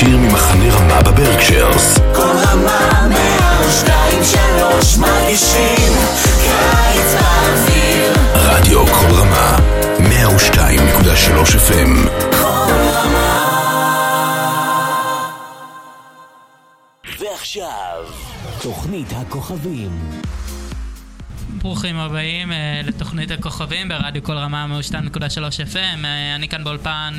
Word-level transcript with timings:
ישיר 0.00 0.16
ממחנה 0.16 0.74
רמה 0.74 1.02
בברקשיירס. 1.02 1.98
כל 1.98 2.22
רמה 2.22 3.08
מהשתיים 3.08 4.24
שלוש 4.24 4.96
מרגישים 4.96 5.92
קיץ 6.42 7.14
באוויר 7.20 8.12
רדיו 8.34 8.86
כל 8.86 9.14
רמה 9.14 9.56
102.3 9.98 11.68
FM 11.68 12.08
כל 12.30 12.72
רמה 12.92 13.50
ועכשיו, 17.20 18.04
תוכנית 18.62 19.12
הכוכבים. 19.16 19.90
ברוכים 21.48 21.96
הבאים 21.96 22.52
אה, 22.52 22.80
לתוכנית 22.84 23.30
הכוכבים 23.30 23.88
ברדיו 23.88 24.22
כל 24.22 24.36
רמה 24.36 24.66
מ-2.3 24.66 25.72
FM. 25.72 26.04
אה, 26.04 26.34
אני 26.34 26.48
כאן 26.48 26.64
באולפן 26.64 27.16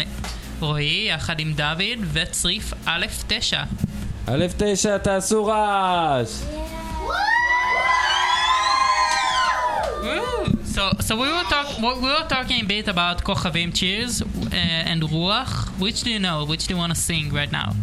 רועי, 0.60 1.06
יחד 1.08 1.40
עם 1.40 1.52
דוד 1.52 1.98
וצריף 2.12 2.72
א' 2.86 3.06
תשע. 3.26 3.62
א' 4.26 4.46
תשע, 4.56 4.98
תעשו 4.98 5.44
רעש! 5.44 6.28
So, 10.76 10.90
so 11.00 11.16
we 11.16 11.26
were 11.26 11.48
talk, 11.48 11.78
we 11.78 12.08
were 12.08 12.26
talking 12.28 12.60
a 12.60 12.64
bit 12.64 12.86
about 12.88 13.24
כוכבים 13.24 13.72
cheers 13.72 14.20
uh, 14.20 14.92
and 14.92 15.02
רוח. 15.02 15.70
Which 15.78 16.02
do 16.02 16.10
you 16.10 16.18
know? 16.18 16.44
Which 16.44 16.66
do 16.66 16.74
you 16.74 16.78
want 16.78 16.92
to 16.94 17.00
sing 17.00 17.32
right 17.32 17.50
now? 17.50 17.74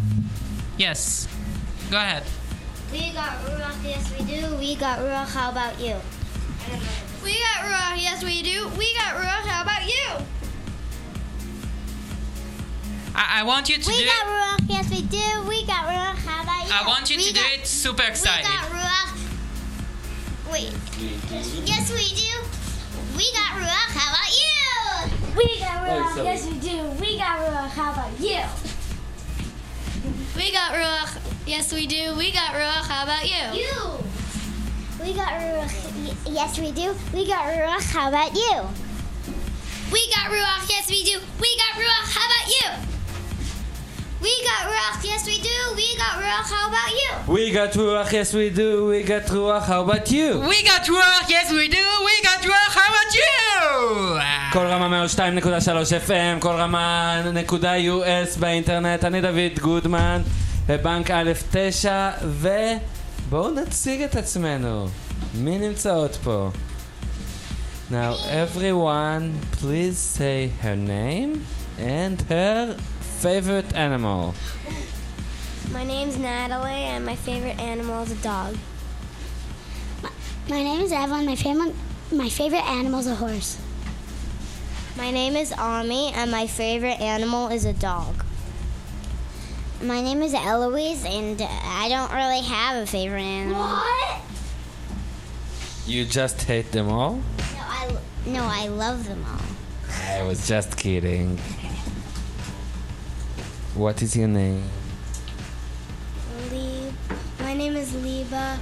Yes. 0.78 1.28
Go 1.90 1.98
ahead. 1.98 2.24
We 2.92 3.12
got 3.14 3.34
Ruach, 3.46 3.78
yes 3.84 4.04
we 4.14 4.22
do. 4.26 4.56
We 4.58 4.76
got 4.76 5.00
Ruach, 5.00 5.34
how 5.34 5.50
about 5.50 5.80
you? 5.80 5.96
We 7.24 7.34
got 7.46 7.58
Ruach, 7.68 7.98
yes 8.08 8.24
we 8.24 8.44
do. 8.44 8.70
We 8.78 8.88
got 9.00 9.12
Ruach, 9.22 9.46
how 9.54 9.64
about 9.64 9.86
you? 9.96 10.08
I, 13.19 13.41
I 13.41 13.43
want 13.43 13.69
you 13.69 13.77
to 13.79 13.87
We 13.91 13.97
do 13.97 14.01
We 14.01 14.07
got 14.07 14.23
it. 14.23 14.31
Ruach, 14.31 14.71
yes 14.71 14.91
we 14.91 15.03
do. 15.03 15.27
We 15.49 15.67
got 15.67 15.87
Ruach, 15.91 16.17
how 16.23 16.43
about 16.45 16.63
you? 16.67 16.73
I 16.73 16.87
want 16.87 17.11
you 17.11 17.17
We 17.17 17.25
to 17.25 17.35
do 17.35 17.41
got- 17.41 17.53
it 17.59 17.67
super 17.67 18.03
excited. 18.05 18.47
We 18.47 18.55
got 18.57 18.71
Ruach. 18.71 19.11
Wait. 20.53 20.73
Yes 21.67 21.91
we 21.91 22.07
do. 22.15 22.33
We 23.19 23.27
got 23.35 23.59
Ruach, 23.59 23.91
how 23.99 24.09
about 24.15 24.31
you? 24.31 24.55
We 25.37 25.59
got 25.59 25.83
Ruach, 25.87 26.25
yes, 26.25 26.47
we 26.47 26.55
do. 26.59 26.83
We 27.01 27.19
got 27.19 27.39
Ruach, 27.43 27.71
how 27.71 27.93
about 27.93 28.15
you? 28.21 28.43
We 30.37 30.53
got 30.53 30.73
Ruach, 30.73 31.19
yes 31.47 31.73
we 31.73 31.87
do. 31.87 32.15
We 32.17 32.31
got 32.33 32.55
Ruach, 32.55 32.87
how 32.89 33.03
about 33.05 33.25
you? 33.25 33.63
You. 33.63 33.99
We 35.03 35.13
got 35.15 35.33
Ruach, 35.35 35.75
y- 36.07 36.15
yes 36.33 36.59
we 36.59 36.71
do. 36.73 36.95
We 37.13 37.27
got 37.27 37.45
Ruach, 37.47 37.83
how 37.93 38.09
about 38.09 38.35
you? 38.35 38.63
We 39.93 40.09
got 40.11 40.31
Ruach, 40.31 40.69
yes 40.71 40.89
we 40.89 41.03
do. 41.05 41.19
We 41.41 41.57
got 41.57 41.75
Ruach, 41.83 42.15
how 42.15 42.27
about 42.27 42.49
you? 42.49 42.98
We 44.21 44.33
got 44.49 44.63
Ruach, 44.71 45.05
yes 45.05 45.27
we 45.27 45.39
do. 45.41 45.59
We 45.77 45.97
got 45.97 46.15
Ruach, 46.23 46.49
how 46.51 46.69
about 46.69 46.93
you? 47.01 47.33
We 47.35 47.53
got 47.53 47.73
רוח, 47.73 48.13
yes 48.13 48.35
we 48.35 48.51
do, 48.51 48.87
we 48.87 49.03
got 49.05 49.27
רוח, 49.31 49.67
how 49.67 49.83
about 49.83 50.11
you? 50.11 50.41
We 50.41 50.63
got 50.65 50.85
Ruach, 50.87 51.29
yes 51.29 51.53
we 51.53 51.69
do. 51.69 51.87
We 52.09 52.15
got 52.29 52.41
Ruach, 52.43 52.75
how 52.79 52.89
about 52.93 53.15
you? 53.15 53.33
כל 54.53 54.67
רמה 54.67 55.07
102.3 55.07 56.09
FM, 56.09 56.41
כל 56.41 56.55
רמה 56.55 57.23
נקודה 57.33 57.73
US 57.77 58.39
באינטרנט, 58.41 59.05
אני 59.05 59.21
דוד 59.21 59.59
גודמן, 59.61 60.23
בבנק 60.69 61.11
א' 61.11 61.33
9, 61.51 62.11
ובואו 62.23 63.51
נציג 63.51 64.03
את 64.03 64.17
עצמנו. 64.17 64.89
מי 65.35 65.59
נמצאות 65.59 66.19
פה? 66.25 66.51
Now 67.91 68.17
everyone, 68.45 69.41
please 69.61 69.97
say 70.19 70.51
her 70.63 70.77
name 70.77 71.47
and 71.79 72.23
her 72.31 72.77
favorite 73.19 73.75
animal. 73.75 74.33
My 75.73 75.83
name's 75.83 76.17
Natalie, 76.17 76.71
and 76.71 77.05
my 77.05 77.17
favorite 77.17 77.59
animal 77.59 78.05
is 78.05 78.13
a 78.13 78.23
dog. 78.23 78.57
My 80.49 80.63
name 80.63 80.81
is 80.83 80.93
Evelyn. 80.93 81.27
My 81.27 81.35
favorite 81.35 81.75
my 82.13 82.29
favorite 82.29 82.65
animal 82.65 83.01
is 83.01 83.09
a 83.09 83.17
horse. 83.17 83.59
My 84.97 85.11
name 85.11 85.35
is 85.35 85.53
Ami, 85.53 86.13
and 86.15 86.31
my 86.31 86.47
favorite 86.47 87.01
animal 87.01 87.49
is 87.49 87.65
a 87.65 87.73
dog. 87.73 88.25
My 89.83 90.01
name 90.01 90.23
is 90.23 90.33
Eloise, 90.33 91.05
and 91.05 91.43
I 91.43 91.89
don't 91.89 92.13
really 92.13 92.43
have 92.43 92.85
a 92.85 92.87
favorite 92.87 93.23
animal. 93.23 93.63
What? 93.63 94.21
You 95.89 96.05
just 96.05 96.41
hate 96.43 96.71
them 96.71 96.89
all? 96.89 97.17
No, 97.17 97.23
I 97.59 97.97
no, 98.27 98.45
I 98.45 98.69
love 98.69 99.09
them 99.09 99.25
all. 99.29 99.43
I 100.07 100.23
was 100.23 100.47
just 100.47 100.77
kidding. 100.77 101.41
What 103.79 104.03
is 104.03 104.17
your 104.17 104.27
name? 104.27 104.65
Lib. 106.51 106.93
My 107.39 107.55
name 107.55 107.77
is 107.77 107.95
Liba, 107.95 108.59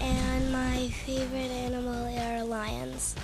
and 0.00 0.50
my 0.50 0.88
favorite 1.04 1.50
animal 1.50 2.06
are 2.18 2.42
lions. 2.42 3.14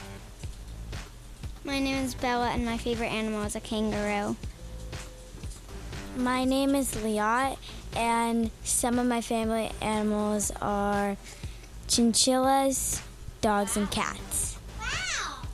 My 1.64 1.78
name 1.78 2.04
is 2.04 2.14
Bella, 2.14 2.50
and 2.50 2.66
my 2.66 2.76
favorite 2.76 3.06
animal 3.06 3.44
is 3.44 3.56
a 3.56 3.60
kangaroo. 3.60 4.36
My 6.18 6.44
name 6.44 6.74
is 6.74 6.92
Liat, 6.96 7.56
and 7.96 8.50
some 8.62 8.98
of 8.98 9.06
my 9.06 9.22
family 9.22 9.70
animals 9.80 10.52
are 10.60 11.16
chinchillas, 11.88 13.00
dogs, 13.40 13.78
and 13.78 13.90
cats. 13.90 14.58
Wow! 14.78 15.44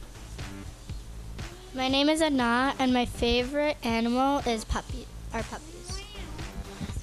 My 1.73 1.87
name 1.87 2.09
is 2.09 2.21
Anna, 2.21 2.75
and 2.81 2.93
my 2.93 3.05
favorite 3.05 3.77
animal 3.85 4.39
is 4.41 4.65
puppy. 4.65 5.07
Are 5.35 5.43
puppies. 5.43 5.68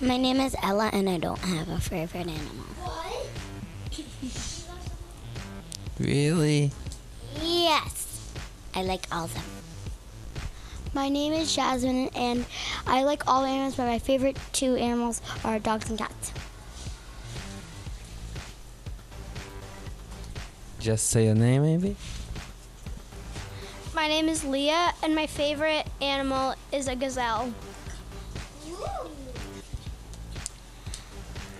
My 0.05 0.17
name 0.17 0.39
is 0.39 0.55
Ella, 0.61 0.91
and 0.93 1.09
I 1.09 1.17
don't 1.17 1.39
have 1.39 1.67
a 1.67 1.79
favorite 1.79 2.27
animal. 2.27 2.65
What? 2.83 3.27
Really? 5.99 6.71
Yes, 7.41 8.31
I 8.75 8.83
like 8.83 9.07
all 9.11 9.25
of 9.25 9.33
them. 9.33 9.43
My 10.93 11.09
name 11.09 11.33
is 11.33 11.55
Jasmine, 11.55 12.09
and 12.13 12.45
I 12.85 13.01
like 13.03 13.23
all 13.27 13.45
animals, 13.45 13.77
but 13.77 13.85
my 13.87 13.97
favorite 13.97 14.37
two 14.53 14.75
animals 14.75 15.23
are 15.43 15.57
dogs 15.57 15.89
and 15.89 15.97
cats. 15.97 16.33
Just 20.79 21.09
say 21.09 21.25
your 21.25 21.33
name, 21.33 21.63
maybe? 21.63 21.95
My 23.95 24.07
name 24.07 24.29
is 24.29 24.45
Leah, 24.45 24.93
and 25.01 25.15
my 25.15 25.25
favorite 25.25 25.87
animal 25.99 26.53
is 26.71 26.87
a 26.87 26.95
gazelle. 26.95 27.51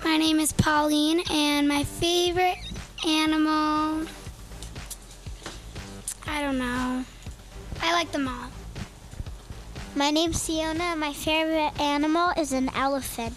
My 0.06 0.18
name 0.18 0.40
is 0.40 0.54
Pauline, 0.54 1.24
and 1.32 1.68
my 1.68 1.84
favorite 1.84 2.60
animal. 3.08 4.06
I 6.28 6.42
don't 6.44 6.60
know. 6.60 7.04
I 7.82 7.92
like 7.92 8.12
them 8.12 8.28
all. 8.28 8.52
My 9.96 10.12
name's 10.12 10.40
Siona, 10.40 10.84
and 10.84 11.00
my 11.00 11.12
favorite 11.12 11.82
animal 11.82 12.34
is 12.38 12.54
an 12.54 12.70
elephant. 12.76 13.34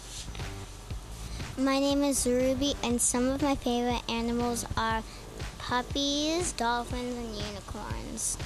My 1.57 1.79
name 1.79 2.03
is 2.03 2.27
Ruby, 2.27 2.75
and 2.83 3.01
some 3.01 3.27
of 3.27 3.41
my 3.41 3.55
favorite 3.55 4.03
animals 4.07 4.63
are 4.77 5.01
puppies, 5.57 6.51
dolphins, 6.51 7.17
and 7.17 7.47
unicorns. 7.47 8.37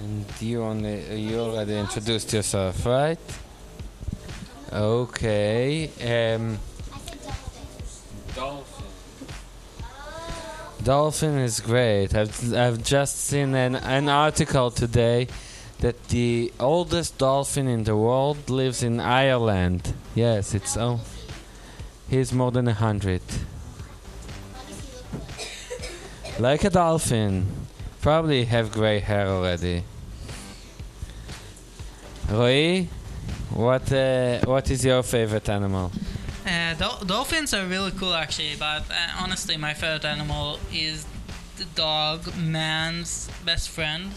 And 0.00 0.26
you 0.40 0.62
only 0.62 1.20
you 1.20 1.38
already 1.38 1.78
introduced 1.78 2.32
yourself, 2.32 2.84
right? 2.84 3.20
Okay. 4.72 5.90
Um, 6.02 6.58
dolphin. 8.34 8.86
Dolphin 10.84 11.38
is 11.38 11.60
great. 11.60 12.14
I've 12.14 12.54
I've 12.54 12.82
just 12.82 13.20
seen 13.20 13.54
an 13.54 13.76
an 13.76 14.08
article 14.08 14.70
today 14.70 15.28
that 15.80 16.08
the 16.08 16.52
oldest 16.60 17.18
dolphin 17.18 17.66
in 17.66 17.84
the 17.84 17.96
world 17.96 18.50
lives 18.50 18.82
in 18.82 19.00
Ireland. 19.00 19.94
Yes, 20.14 20.54
it's 20.54 20.76
oh, 20.76 21.00
he's 22.08 22.32
more 22.32 22.50
than 22.50 22.68
a 22.68 22.74
hundred. 22.74 23.22
Like 26.38 26.62
a 26.64 26.70
dolphin. 26.70 27.46
Probably 28.00 28.44
have 28.44 28.70
gray 28.70 29.00
hair 29.00 29.26
already. 29.26 29.82
Roy, 32.30 32.88
what 33.54 33.92
uh, 33.92 34.40
what 34.44 34.70
is 34.70 34.84
your 34.84 35.02
favorite 35.02 35.48
animal? 35.48 35.90
Uh, 36.46 36.74
dol- 36.74 37.04
dolphins 37.04 37.52
are 37.52 37.66
really 37.66 37.90
cool, 37.92 38.14
actually, 38.14 38.54
but 38.58 38.82
uh, 38.90 39.22
honestly, 39.22 39.56
my 39.56 39.74
favorite 39.74 40.04
animal 40.04 40.58
is 40.72 41.06
the 41.56 41.64
dog, 41.74 42.34
man's 42.36 43.28
best 43.44 43.68
friend. 43.68 44.10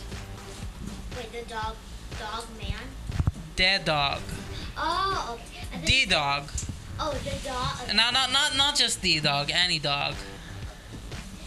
Wait, 1.18 1.31
the 1.31 1.50
dog, 1.50 1.75
dog 2.19 2.45
man? 2.57 2.80
Dead 3.56 3.83
dog. 3.86 4.22
Oh, 4.78 5.38
D 5.86 6.06
dog. 6.06 6.50
oh, 7.00 7.12
the 7.24 7.48
dog. 7.48 7.88
No, 7.95 8.12
not 8.12 8.31
not 8.31 8.56
not 8.56 8.75
just 8.75 9.01
D 9.01 9.19
dog. 9.19 9.51
Any 9.54 9.80
dog. 9.80 10.16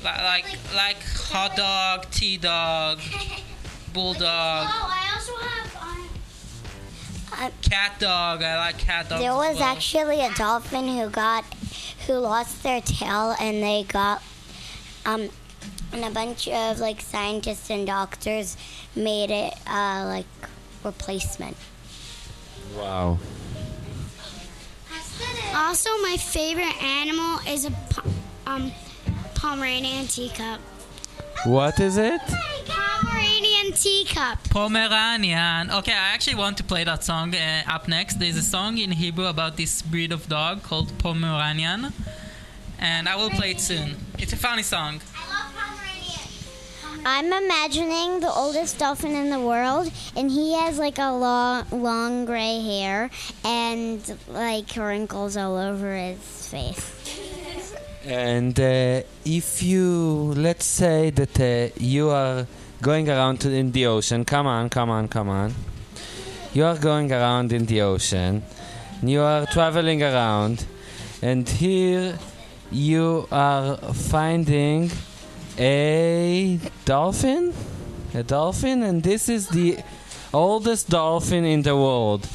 Like 0.04 0.22
like 0.22 0.44
like 0.74 1.02
hot 1.30 1.56
dog, 1.56 2.10
T 2.10 2.36
dog, 2.36 2.98
bulldog. 3.94 4.20
Oh, 4.68 4.90
I 4.92 5.14
also 5.14 5.34
have. 5.36 5.63
Cat 7.62 7.98
dog. 7.98 8.42
I 8.42 8.56
like 8.56 8.78
cat 8.78 9.08
dogs. 9.08 9.22
There 9.22 9.34
was 9.34 9.58
well. 9.58 9.64
actually 9.64 10.20
a 10.20 10.32
dolphin 10.34 10.88
who 10.88 11.08
got 11.08 11.44
who 12.06 12.14
lost 12.14 12.62
their 12.62 12.80
tail 12.80 13.34
and 13.40 13.62
they 13.62 13.84
got 13.84 14.22
um 15.06 15.28
and 15.92 16.04
a 16.04 16.10
bunch 16.10 16.48
of 16.48 16.78
like 16.78 17.00
scientists 17.00 17.70
and 17.70 17.86
doctors 17.86 18.56
made 18.94 19.30
it 19.30 19.54
uh 19.66 20.04
like 20.06 20.26
replacement. 20.84 21.56
Wow. 22.76 23.18
Also, 25.54 25.90
my 26.02 26.16
favorite 26.18 26.82
animal 26.82 27.38
is 27.48 27.64
a 27.64 27.70
po- 27.70 28.10
um, 28.44 28.72
Pomeranian 29.36 30.06
teacup. 30.08 30.60
What 31.44 31.78
is 31.78 31.96
it? 31.96 32.20
Pomeranian 33.74 34.06
teacup. 34.06 34.50
Pomeranian. 34.50 35.70
Okay, 35.70 35.92
I 35.92 36.14
actually 36.14 36.36
want 36.36 36.56
to 36.58 36.64
play 36.64 36.84
that 36.84 37.02
song 37.04 37.34
uh, 37.34 37.62
up 37.66 37.88
next. 37.88 38.18
There's 38.18 38.36
a 38.36 38.42
song 38.42 38.78
in 38.78 38.92
Hebrew 38.92 39.26
about 39.26 39.56
this 39.56 39.82
breed 39.82 40.12
of 40.12 40.28
dog 40.28 40.62
called 40.62 40.96
Pomeranian, 40.98 41.92
and 42.78 43.08
I 43.08 43.16
will 43.16 43.30
play 43.30 43.50
it 43.52 43.60
soon. 43.60 43.96
It's 44.18 44.32
a 44.32 44.36
funny 44.36 44.62
song. 44.62 45.00
I 45.16 45.26
love 45.28 45.52
Pomeranian. 45.56 47.06
I'm 47.06 47.44
imagining 47.44 48.20
the 48.20 48.30
oldest 48.30 48.78
dolphin 48.78 49.12
in 49.12 49.30
the 49.30 49.40
world, 49.40 49.90
and 50.16 50.30
he 50.30 50.54
has 50.54 50.78
like 50.78 50.98
a 50.98 51.12
long, 51.12 51.66
long 51.72 52.24
gray 52.26 52.60
hair 52.60 53.10
and 53.44 54.00
like 54.28 54.76
wrinkles 54.76 55.36
all 55.36 55.56
over 55.56 55.96
his 55.96 56.48
face. 56.48 56.92
And 58.06 58.58
uh, 58.60 59.02
if 59.24 59.62
you, 59.62 60.34
let's 60.36 60.66
say 60.66 61.10
that 61.10 61.40
uh, 61.40 61.72
you 61.78 62.10
are 62.10 62.46
going 62.84 63.08
around 63.08 63.40
to, 63.40 63.50
in 63.50 63.72
the 63.72 63.86
ocean, 63.86 64.26
come 64.26 64.46
on, 64.46 64.68
come 64.68 64.90
on, 64.90 65.08
come 65.08 65.30
on. 65.30 65.54
You 66.52 66.66
are 66.66 66.76
going 66.76 67.10
around 67.10 67.50
in 67.50 67.64
the 67.64 67.80
ocean, 67.80 68.42
and 69.00 69.10
you 69.10 69.22
are 69.22 69.46
traveling 69.46 70.02
around, 70.02 70.66
and 71.22 71.48
here 71.48 72.18
you 72.70 73.26
are 73.32 73.78
finding 74.10 74.90
a 75.58 76.60
dolphin, 76.84 77.54
a 78.12 78.22
dolphin, 78.22 78.82
and 78.82 79.02
this 79.02 79.30
is 79.30 79.48
the 79.48 79.78
oldest 80.34 80.90
dolphin 80.90 81.46
in 81.46 81.62
the 81.62 81.74
world. 81.74 82.28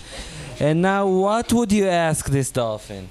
And 0.60 0.82
now, 0.82 1.06
what 1.08 1.54
would 1.54 1.72
you 1.72 1.88
ask 1.88 2.28
this 2.28 2.50
dolphin? 2.50 3.08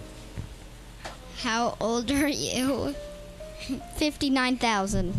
How 1.42 1.76
old 1.80 2.10
are 2.10 2.26
you? 2.26 2.96
59,000. 3.94 5.14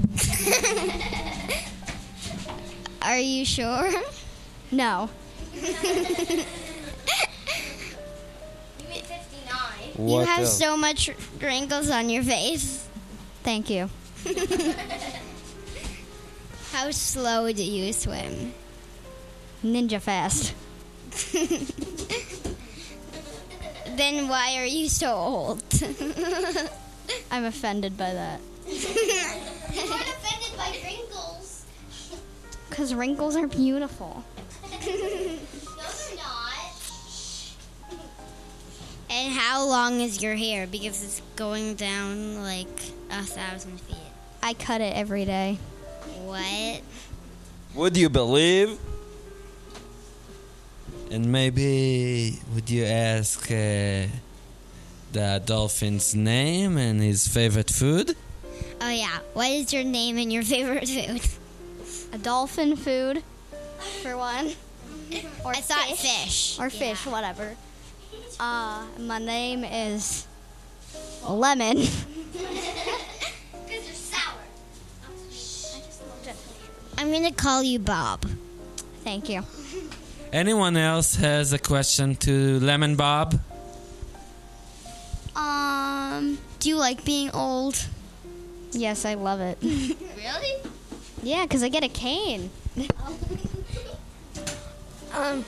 are 3.02 3.20
you 3.20 3.46
sure? 3.46 3.92
No. 4.72 5.10
What 9.96 10.22
you 10.22 10.26
have 10.28 10.40
else? 10.42 10.58
so 10.58 10.78
much 10.78 11.10
wrinkles 11.42 11.90
on 11.90 12.10
your 12.10 12.24
face. 12.24 12.88
Thank 13.44 13.70
you. 13.70 13.90
How 16.72 16.92
slow 16.92 17.52
do 17.52 17.64
you 17.64 17.92
swim? 17.92 18.54
Ninja 19.64 20.00
fast. 20.00 20.54
then 23.98 24.30
why 24.30 24.56
are 24.58 24.66
you 24.66 24.88
so 24.88 25.12
old? 25.14 25.64
I'm 27.32 27.44
offended 27.46 27.98
by 27.98 28.14
that. 28.14 28.40
I'm 28.68 29.90
not 29.90 30.02
offended 30.02 30.56
by 30.58 30.78
wrinkles. 30.86 31.66
Because 32.80 32.96
wrinkles 32.96 33.36
are 33.36 33.46
beautiful. 33.46 34.24
No, 34.72 34.80
they're 34.80 36.16
not. 36.16 36.72
And 39.10 39.34
how 39.34 39.68
long 39.68 40.00
is 40.00 40.24
your 40.24 40.36
hair? 40.36 40.66
Because 40.66 41.04
it's 41.04 41.22
going 41.36 41.76
down 41.76 42.42
like 42.42 42.70
a 43.12 43.24
thousand 43.24 43.82
feet. 43.82 43.98
I 44.42 44.54
cut 44.54 44.80
it 44.80 44.96
every 44.96 45.26
day. 45.26 45.60
What? 46.24 46.82
Would 47.76 47.98
you 47.98 48.08
believe? 48.08 48.80
And 51.12 51.30
maybe 51.30 52.40
would 52.56 52.70
you 52.70 52.86
ask 52.86 53.52
uh, 53.52 54.08
the 55.12 55.42
dolphin's 55.46 56.16
name 56.16 56.78
and 56.78 57.02
his 57.02 57.28
favorite 57.28 57.72
food? 57.72 58.16
Oh 58.80 58.90
yeah. 58.90 59.20
What 59.34 59.50
is 59.50 59.74
your 59.74 59.84
name 59.84 60.18
and 60.18 60.32
your 60.32 60.44
favorite 60.56 60.88
food? 60.88 61.39
A 62.12 62.18
dolphin 62.18 62.76
food, 62.76 63.24
for 64.02 64.18
one. 64.18 64.52
Or 65.44 65.52
I 65.52 65.62
thought 65.62 65.98
fish. 65.98 66.60
Or 66.60 66.70
fish, 66.70 67.04
whatever. 67.08 67.56
Uh, 68.40 68.86
my 69.00 69.18
name 69.18 69.64
is 69.64 70.28
Lemon. 71.28 71.78
Because 73.68 73.86
they're 73.86 73.94
sour. 73.94 74.44
I'm 76.98 77.12
gonna 77.12 77.32
call 77.32 77.64
you 77.64 77.80
Bob. 77.80 78.26
Thank 79.04 79.30
you. 79.30 79.44
Anyone 80.32 80.78
else 80.78 81.16
has 81.16 81.54
a 81.54 81.60
question 81.60 82.16
to 82.18 82.60
Lemon 82.60 82.96
Bob? 82.96 83.40
Um, 85.36 86.38
do 86.60 86.70
you 86.70 86.76
like 86.78 87.04
being 87.04 87.32
old? 87.32 87.84
Yes, 88.74 89.06
I 89.06 89.16
love 89.16 89.40
it. 89.42 89.58
Really? 90.20 90.69
Yeah, 91.24 91.44
because 91.44 91.64
I 91.64 91.70
get 91.70 91.84
a 91.84 91.90
cane. 91.90 92.50
Um, 95.12 95.44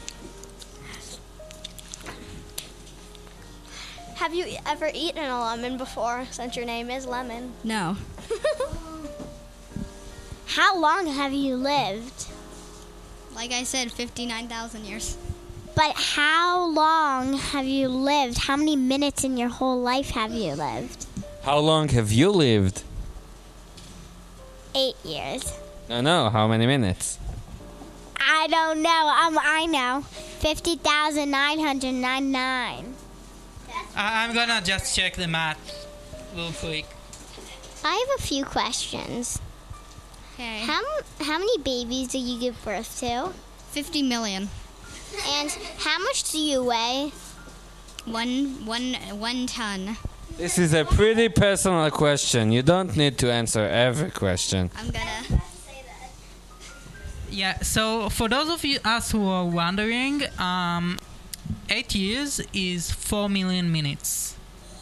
have 4.16 4.34
you 4.34 4.58
ever 4.66 4.90
eaten 4.94 5.24
a 5.24 5.40
lemon 5.40 5.78
before 5.78 6.26
since 6.32 6.56
your 6.56 6.66
name 6.66 6.90
is 6.90 7.06
Lemon? 7.06 7.54
No. 7.64 7.96
How 10.48 10.78
long 10.78 11.08
have 11.08 11.32
you 11.32 11.56
lived? 11.56 12.26
Like 13.34 13.52
I 13.52 13.64
said, 13.64 13.92
59,000 13.92 14.84
years. 14.84 15.18
But 15.74 15.94
how 15.96 16.68
long 16.68 17.34
have 17.34 17.66
you 17.66 17.88
lived? 17.88 18.40
How 18.40 18.58
many 18.58 18.76
minutes 18.76 19.24
in 19.24 19.38
your 19.38 19.48
whole 19.48 19.80
life 19.80 20.10
have 20.10 20.34
you 20.34 20.54
lived? 20.54 21.06
How 21.44 21.60
long 21.60 21.88
have 21.90 22.12
you 22.12 22.30
lived? 22.30 22.84
Eight 24.76 24.96
years. 25.04 25.54
No, 25.90 26.02
no, 26.02 26.30
how 26.30 26.48
many 26.48 26.66
minutes? 26.66 27.18
I 28.20 28.48
don't 28.48 28.82
know. 28.82 28.90
Um, 28.90 29.40
I 29.42 29.66
know. 29.66 30.02
Fifty 30.40 30.76
thousand 30.76 31.32
nine 31.32 31.60
hundred 31.60 31.94
ninety-nine. 31.94 32.96
I- 33.96 34.24
I'm 34.26 34.34
gonna 34.34 34.62
just 34.62 34.96
check 34.96 35.16
the 35.16 35.28
math 35.28 35.88
real 36.36 36.52
quick. 36.54 36.86
I 37.84 37.94
have 37.96 38.20
a 38.20 38.22
few 38.22 38.46
questions. 38.46 39.40
Okay. 40.36 40.60
How 40.62 40.82
how 41.20 41.38
many 41.40 41.58
babies 41.58 42.08
do 42.10 42.18
you 42.20 42.40
give 42.40 42.64
birth 42.64 43.00
to? 43.02 43.34
50 43.72 44.02
million. 44.04 44.50
And 45.28 45.50
how 45.80 45.98
much 46.00 46.32
do 46.32 46.40
you 46.40 46.64
weigh? 46.64 47.12
One, 48.06 48.66
one, 48.66 48.94
one 49.20 49.46
ton. 49.48 49.98
This 50.42 50.58
is 50.58 50.74
a 50.74 50.84
pretty 50.86 51.30
personal 51.30 51.92
question. 51.92 52.52
You 52.52 52.64
don't 52.64 52.98
need 52.98 53.20
to 53.20 53.32
answer 53.32 53.62
every 53.62 54.10
question. 54.10 54.72
I'm 54.76 54.90
gonna. 54.90 55.24
Say 55.24 55.84
that. 55.86 56.10
Yeah. 57.30 57.60
So 57.60 58.10
for 58.10 58.28
those 58.28 58.50
of 58.50 58.66
you 58.66 58.80
us 58.84 59.12
who 59.12 59.24
are 59.30 59.46
wondering, 59.46 60.24
um, 60.40 60.98
eight 61.70 61.94
years 61.94 62.42
is 62.56 62.90
four 62.90 63.30
million 63.30 63.72
minutes. 63.72 64.36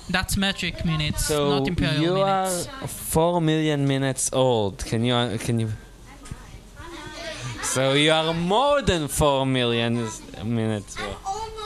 That's 0.10 0.38
metric 0.38 0.86
minutes, 0.86 1.26
So 1.26 1.50
not 1.60 1.68
imperial 1.68 2.02
you 2.04 2.14
minutes. 2.14 2.68
are 2.82 2.88
four 2.88 3.42
million 3.42 3.86
minutes 3.86 4.30
old. 4.32 4.78
Can 4.86 5.04
you 5.04 5.38
can 5.40 5.60
you? 5.60 5.70
So 7.64 7.92
you 7.94 8.14
are 8.14 8.34
more 8.34 8.82
than 8.82 9.10
four 9.10 9.46
million 9.46 10.08
minutes 10.46 10.96
old. 11.02 11.59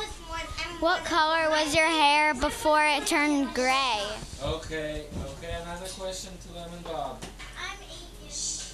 What 0.83 1.05
color 1.05 1.49
was 1.49 1.73
your 1.73 1.85
hair 1.87 2.33
before 2.33 2.83
it 2.83 3.07
turned 3.07 3.53
gray? 3.53 4.03
Okay, 4.43 5.05
okay. 5.31 5.55
Another 5.63 5.87
question 5.97 6.33
to 6.45 6.59
Lemon 6.59 6.81
Bob. 6.83 7.23
I'm 7.57 7.79
English. 8.19 8.73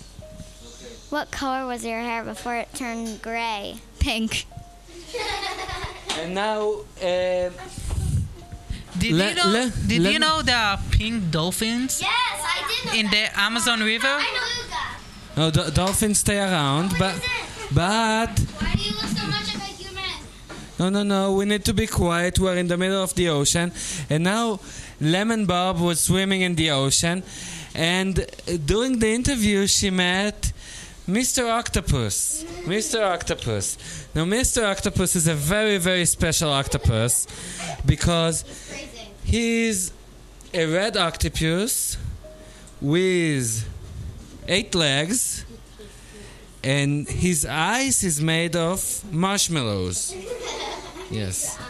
What 1.11 1.29
color 1.29 1.67
was 1.67 1.85
your 1.85 1.99
hair 1.99 2.23
before 2.23 2.55
it 2.55 2.73
turned 2.73 3.21
gray? 3.21 3.75
Pink. 3.99 4.45
And 6.19 6.33
now, 6.33 6.81
uh, 6.99 7.51
Did 8.97 9.11
Le- 9.13 9.29
you 9.29 9.35
know? 9.35 9.47
le- 9.47 9.71
did 9.87 10.01
le- 10.01 10.09
you 10.09 10.17
know 10.19 10.41
there 10.41 10.57
are 10.57 10.79
pink 10.89 11.29
dolphins 11.29 12.01
Yes, 12.01 12.09
I 12.11 12.89
did 12.91 13.05
in 13.05 13.11
the 13.11 13.39
Amazon 13.39 13.81
River? 13.81 14.07
I 14.07 14.25
know 15.37 15.43
no, 15.45 15.51
do- 15.51 15.69
dolphins 15.71 16.17
stay 16.19 16.39
around, 16.39 16.89
but 16.97 17.13
but 17.71 18.33
Why 18.57 18.73
do 18.75 18.81
you 18.83 18.93
look 18.97 19.05
so 19.13 19.27
much 19.27 19.47
like 19.53 19.63
a 19.69 19.73
human? 19.77 20.17
No, 20.79 20.89
no, 20.89 21.03
no. 21.03 21.33
We 21.33 21.45
need 21.45 21.65
to 21.65 21.73
be 21.73 21.87
quiet. 21.87 22.39
We're 22.39 22.55
in 22.55 22.67
the 22.67 22.77
middle 22.77 23.03
of 23.03 23.13
the 23.15 23.29
ocean, 23.29 23.71
and 24.09 24.23
now 24.23 24.59
Lemon 25.01 25.45
Bob 25.45 25.79
was 25.79 25.99
swimming 25.99 26.41
in 26.41 26.55
the 26.55 26.71
ocean, 26.71 27.23
and 27.75 28.25
during 28.65 28.99
the 28.99 29.13
interview, 29.13 29.67
she 29.67 29.89
met 29.89 30.53
Mr. 31.07 31.49
Octopus. 31.49 32.43
Mr. 32.65 33.03
Octopus. 33.03 34.07
Now, 34.13 34.25
Mr. 34.25 34.63
Octopus 34.69 35.15
is 35.15 35.27
a 35.27 35.33
very, 35.33 35.77
very 35.77 36.05
special 36.05 36.51
octopus 36.51 37.27
because 37.85 38.45
he's 39.23 39.91
a 40.53 40.65
red 40.65 40.97
octopus 40.97 41.97
with 42.81 43.67
eight 44.47 44.73
legs 44.75 45.45
and 46.63 47.07
his 47.07 47.45
eyes 47.45 48.03
is 48.03 48.21
made 48.21 48.55
of 48.55 49.03
marshmallows. 49.11 50.15
Yes. 51.11 51.57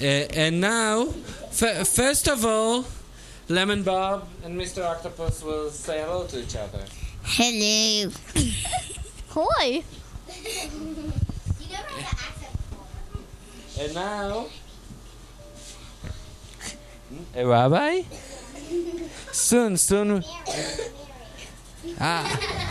Uh, 0.00 0.24
and 0.32 0.62
now, 0.62 1.08
f- 1.50 1.86
first 1.86 2.26
of 2.26 2.42
all, 2.46 2.86
Lemon 3.50 3.82
Bob 3.82 4.26
and 4.42 4.58
Mr. 4.58 4.82
Octopus 4.82 5.42
will 5.42 5.68
say 5.68 6.00
hello 6.00 6.26
to 6.26 6.40
each 6.42 6.56
other. 6.56 6.82
Hello. 7.22 8.10
Hoi. 9.28 9.84
And 13.78 13.94
now, 13.94 14.46
a 17.34 17.46
rabbi? 17.46 18.02
Soon, 19.32 19.76
soon. 19.78 20.22
Ah. 21.98 22.69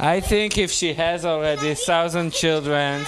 I 0.00 0.20
think 0.20 0.58
if 0.58 0.70
she 0.70 0.94
has 0.94 1.24
already 1.24 1.74
thousand 1.74 2.32
children. 2.32 3.04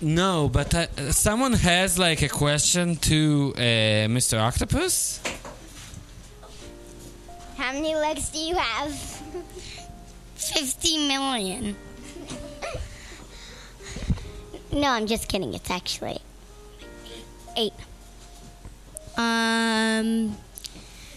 No, 0.00 0.48
but 0.48 0.74
uh, 0.74 1.12
someone 1.12 1.52
has 1.52 1.98
like 1.98 2.22
a 2.22 2.28
question 2.28 2.96
to 2.96 3.52
uh, 3.56 3.60
Mr. 4.10 4.40
Octopus. 4.40 5.20
How 7.56 7.72
many 7.72 7.94
legs 7.94 8.30
do 8.30 8.38
you 8.38 8.56
have? 8.56 8.92
50 10.34 11.08
million. 11.08 11.76
No, 14.72 14.88
I'm 14.88 15.06
just 15.06 15.28
kidding. 15.28 15.52
It's 15.52 15.70
actually 15.70 16.18
eight. 17.58 17.74
Um, 19.18 20.34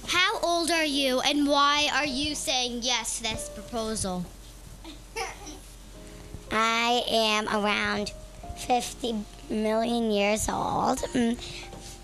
how 0.07 0.39
old 0.41 0.71
are 0.71 0.85
you 0.85 1.19
and 1.21 1.47
why 1.47 1.89
are 1.93 2.05
you 2.05 2.35
saying 2.35 2.79
yes 2.83 3.17
to 3.17 3.23
this 3.23 3.49
proposal? 3.49 4.25
I 6.51 7.03
am 7.09 7.47
around 7.49 8.13
50 8.57 9.25
million 9.49 10.11
years 10.11 10.47
old. 10.49 10.99
Mm, 11.13 11.37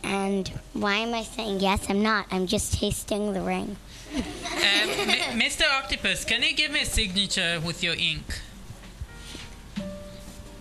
And 0.04 0.48
why 0.74 0.96
am 0.96 1.14
I 1.14 1.24
saying 1.24 1.60
yes? 1.60 1.88
I'm 1.90 2.02
not. 2.02 2.26
I'm 2.32 2.48
just 2.48 2.74
tasting 2.74 3.34
the 3.34 3.42
ring. 3.42 3.78
Um, 4.16 4.24
M- 4.64 5.40
Mr. 5.40 5.64
Octopus, 5.80 6.26
can 6.26 6.42
you 6.42 6.54
give 6.56 6.72
me 6.72 6.82
a 6.82 6.86
signature 6.86 7.60
with 7.64 7.84
your 7.84 7.94
ink? 7.96 8.42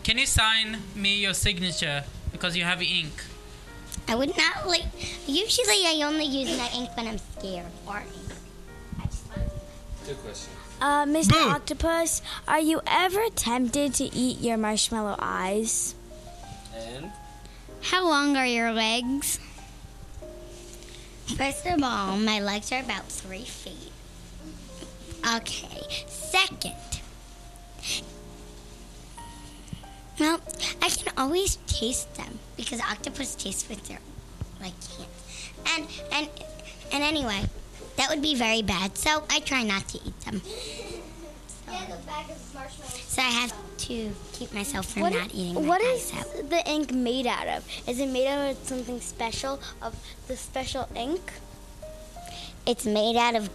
Can 0.05 0.19
you 0.19 0.27
sign 0.27 0.79
me 0.95 1.17
your 1.21 1.35
signature 1.35 2.05
because 2.33 2.57
you 2.57 2.65
have 2.65 2.83
ink? 2.83 3.25
I 4.11 4.17
would 4.17 4.37
not 4.37 4.67
like. 4.67 4.83
Usually, 5.29 5.87
I 5.87 6.03
only 6.05 6.25
use 6.25 6.59
my 6.59 6.69
ink 6.75 6.91
when 6.97 7.07
I'm 7.07 7.19
scared 7.39 7.67
or 7.87 7.99
ink. 7.99 9.11
Two 10.05 10.15
questions. 10.15 10.57
Uh, 10.81 11.05
Mr. 11.05 11.31
Boo. 11.33 11.51
Octopus, 11.51 12.21
are 12.49 12.59
you 12.59 12.81
ever 12.89 13.29
tempted 13.37 13.95
to 13.95 14.05
eat 14.13 14.41
your 14.41 14.57
marshmallow 14.57 15.15
eyes? 15.21 15.95
And 16.75 17.13
How 17.83 18.05
long 18.09 18.37
are 18.37 18.47
your 18.47 18.73
legs? 18.73 19.39
First 21.37 21.65
of 21.67 21.81
all, 21.81 22.17
my 22.17 22.41
legs 22.41 22.73
are 22.73 22.81
about 22.81 23.05
three 23.05 23.45
feet. 23.45 23.93
Okay. 25.37 25.83
Second, 26.09 26.75
well, 30.19 30.41
I 30.45 30.51
can 30.59 30.60
always 31.21 31.57
taste 31.67 32.15
them 32.15 32.39
because 32.57 32.81
octopus 32.81 33.35
taste 33.35 33.69
with 33.69 33.87
their 33.89 33.99
like 34.61 34.73
hands. 34.97 35.53
And 35.73 35.87
and 36.13 36.29
and 36.93 37.03
anyway, 37.05 37.43
that 37.97 38.09
would 38.09 38.23
be 38.23 38.35
very 38.35 38.63
bad. 38.63 38.97
So 38.97 39.23
I 39.31 39.41
try 39.41 39.63
not 39.63 39.87
to 39.89 39.99
eat 39.99 40.19
them. 40.23 40.41
So, 40.41 41.73
so 43.07 43.23
I 43.23 43.31
have 43.43 43.53
to 43.79 44.13
keep 44.33 44.53
myself 44.53 44.87
from 44.87 45.03
What, 45.03 45.13
not 45.13 45.35
eating 45.35 45.55
my 45.55 45.61
what 45.61 45.83
eyes 45.83 46.13
out. 46.17 46.51
the 46.51 46.63
ink 46.69 46.93
made 46.93 47.27
out 47.27 47.47
of? 47.49 47.65
Is 47.87 48.01
it 48.01 48.09
made 48.09 48.27
out 48.27 48.51
of 48.51 48.57
something 48.67 49.01
special, 49.01 49.61
of 49.83 49.95
the 50.27 50.37
special 50.37 50.89
ink? 50.97 51.33
It's 52.67 52.87
made 52.87 53.17
out 53.17 53.35
of 53.37 53.51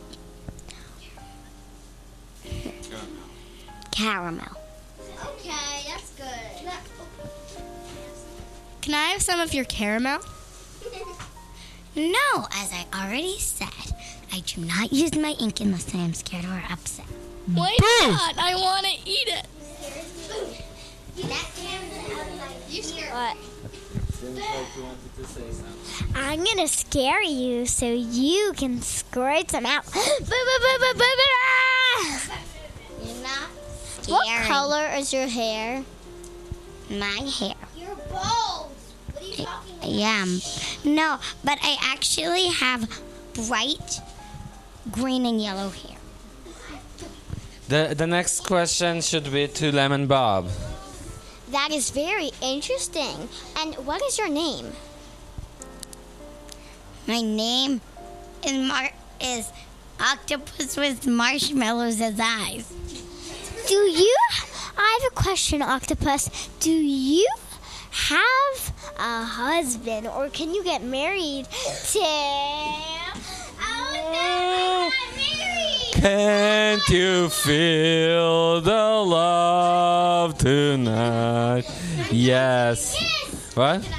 caramel. 3.91 4.45
Okay, 4.45 4.64
Can 8.85 8.93
I 8.93 9.05
have 9.13 9.21
some 9.23 9.39
of 9.39 9.51
your 9.51 9.65
caramel? 9.65 10.19
No, 11.95 12.47
as 12.53 12.71
I 12.71 12.85
already 12.93 13.39
said, 13.39 13.67
I 14.31 14.41
do 14.41 14.61
not 14.61 14.93
use 14.93 15.15
my 15.15 15.31
ink 15.39 15.59
unless 15.59 15.95
I 15.95 15.97
am 15.97 16.13
scared 16.13 16.45
or 16.45 16.61
upset. 16.69 17.07
Why 17.51 17.75
not? 17.81 18.37
I 18.37 18.53
want 18.53 18.85
to 18.85 18.91
eat 19.09 19.27
it. 19.27 19.47
What? 23.11 23.37
I'm 26.13 26.43
gonna 26.43 26.67
scare 26.67 27.23
you 27.23 27.65
so 27.65 27.91
you 27.91 28.53
can 28.55 28.83
squirt 28.83 29.49
some 29.49 29.65
out. 29.65 29.85
What 34.07 34.27
color 34.43 34.87
is 34.97 35.11
your 35.11 35.25
hair? 35.25 35.83
My 36.91 37.27
hair. 37.39 37.55
You're 37.75 37.95
bald. 38.11 38.55
What 39.37 39.47
are 39.47 39.74
you 39.87 39.99
talking 40.01 40.33
about? 40.33 40.81
Yeah. 40.83 40.89
um, 40.89 40.95
No, 40.95 41.19
but 41.43 41.57
I 41.61 41.77
actually 41.81 42.47
have 42.47 42.89
bright 43.33 44.01
green 44.91 45.25
and 45.25 45.41
yellow 45.41 45.69
hair. 45.69 45.97
the 47.67 47.95
the 47.95 48.07
next 48.07 48.41
question 48.41 49.01
should 49.01 49.31
be 49.31 49.47
to 49.47 49.71
Lemon 49.71 50.07
Bob. 50.07 50.49
That 51.51 51.71
is 51.71 51.91
very 51.91 52.31
interesting. 52.41 53.29
And 53.57 53.75
what 53.85 54.01
is 54.03 54.17
your 54.17 54.29
name? 54.29 54.73
My 57.07 57.21
name 57.21 57.81
is 58.43 58.53
Mar- 58.67 58.91
is 59.21 59.51
octopus 59.99 60.75
with 60.75 61.05
marshmallows 61.07 62.01
as 62.01 62.19
eyes. 62.19 62.67
Do 63.67 63.75
you? 63.75 64.15
I 64.77 64.99
have 65.01 65.11
a 65.11 65.15
question, 65.15 65.61
Octopus. 65.61 66.29
Do 66.59 66.71
you 66.71 67.27
have 67.95 68.73
a 68.99 69.23
husband, 69.23 70.05
or 70.07 70.29
can 70.29 70.53
you 70.53 70.63
get 70.63 70.83
married 70.83 71.45
to? 71.45 71.99
Oh 73.61 73.91
no! 74.11 74.91
Can't 76.01 76.87
you 76.89 77.29
feel 77.29 78.59
the 78.61 78.71
love 78.71 80.37
tonight? 80.37 81.63
Yes. 82.11 82.95
What? 83.55 83.81
Can 83.81 83.91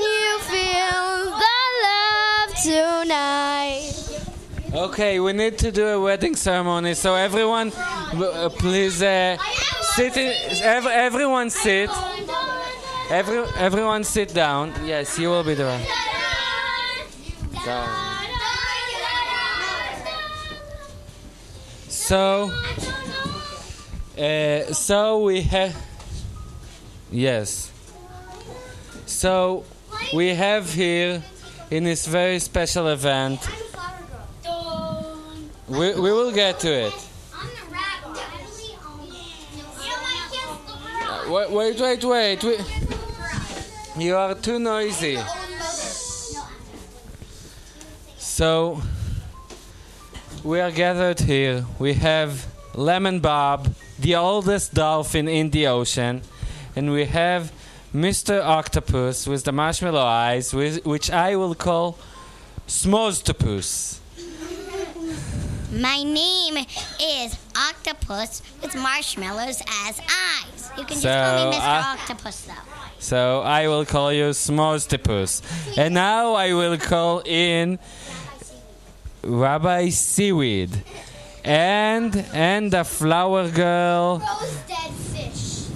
you 0.00 0.38
feel 0.46 1.34
the 1.42 1.58
love 1.86 2.50
tonight? 2.62 3.92
Okay, 4.72 5.18
we 5.18 5.32
need 5.32 5.58
to 5.58 5.72
do 5.72 5.88
a 5.88 6.00
wedding 6.00 6.36
ceremony, 6.36 6.94
so 6.94 7.14
everyone, 7.16 7.72
uh, 7.74 8.48
please 8.58 9.02
uh, 9.02 9.36
sit. 9.96 10.16
In, 10.16 10.32
ev- 10.62 10.86
everyone 10.86 11.50
sit. 11.50 11.90
Every, 13.10 13.38
everyone 13.56 14.04
sit 14.04 14.34
down. 14.34 14.72
Yes, 14.84 15.18
you 15.18 15.28
will 15.28 15.44
be 15.44 15.54
the 15.54 15.64
one. 15.64 15.80
So, 21.88 22.52
uh, 24.18 24.72
so 24.72 25.22
we 25.22 25.40
have. 25.42 25.74
Yes. 27.10 27.72
So 29.06 29.64
we 30.14 30.34
have 30.34 30.72
here 30.72 31.22
in 31.70 31.84
this 31.84 32.06
very 32.06 32.38
special 32.38 32.88
event. 32.88 33.40
We, 35.68 35.94
we 35.94 36.12
will 36.12 36.32
get 36.32 36.60
to 36.60 36.68
it. 36.68 37.05
Wait, 41.28 41.50
wait, 41.50 41.80
wait, 41.80 42.04
wait. 42.04 42.44
You 43.98 44.16
are 44.16 44.34
too 44.34 44.60
noisy. 44.60 45.18
So, 48.16 48.80
we 50.44 50.60
are 50.60 50.70
gathered 50.70 51.18
here. 51.18 51.66
We 51.80 51.94
have 51.94 52.46
Lemon 52.74 53.18
Bob, 53.18 53.74
the 53.98 54.14
oldest 54.14 54.74
dolphin 54.74 55.26
in 55.26 55.50
the 55.50 55.66
ocean, 55.66 56.22
and 56.76 56.92
we 56.92 57.06
have 57.06 57.50
Mr. 57.92 58.44
Octopus 58.44 59.26
with 59.26 59.42
the 59.42 59.52
marshmallow 59.52 59.98
eyes, 59.98 60.54
with, 60.54 60.86
which 60.86 61.10
I 61.10 61.34
will 61.34 61.56
call 61.56 61.98
Smoztopus. 62.68 63.98
My 65.72 66.02
name 66.02 66.64
is 67.00 67.36
Octopus 67.56 68.42
with 68.62 68.76
marshmallows 68.76 69.60
as 69.86 70.00
eyes. 70.00 70.55
You 70.78 70.84
can 70.84 71.00
just 71.00 71.02
call 71.04 71.38
So, 71.38 71.50
me 71.50 71.56
Mr. 71.56 71.60
uh, 71.60 71.94
Octopus, 71.98 72.40
though. 72.42 72.52
So 72.98 73.40
I 73.42 73.68
will 73.68 73.84
call 73.84 74.12
you 74.12 74.30
Smostipus. 74.32 75.42
And 75.78 75.94
now 75.94 76.34
I 76.34 76.52
will 76.54 76.76
call 76.78 77.22
in 77.24 77.78
Rabbi 79.22 79.90
Seaweed. 79.90 80.70
And 81.44 82.16
and 82.34 82.72
the 82.72 82.84
flower 82.84 83.48
girl. 83.50 84.18
Rose 84.18 84.56
dead 84.66 84.90
fish. 85.14 85.68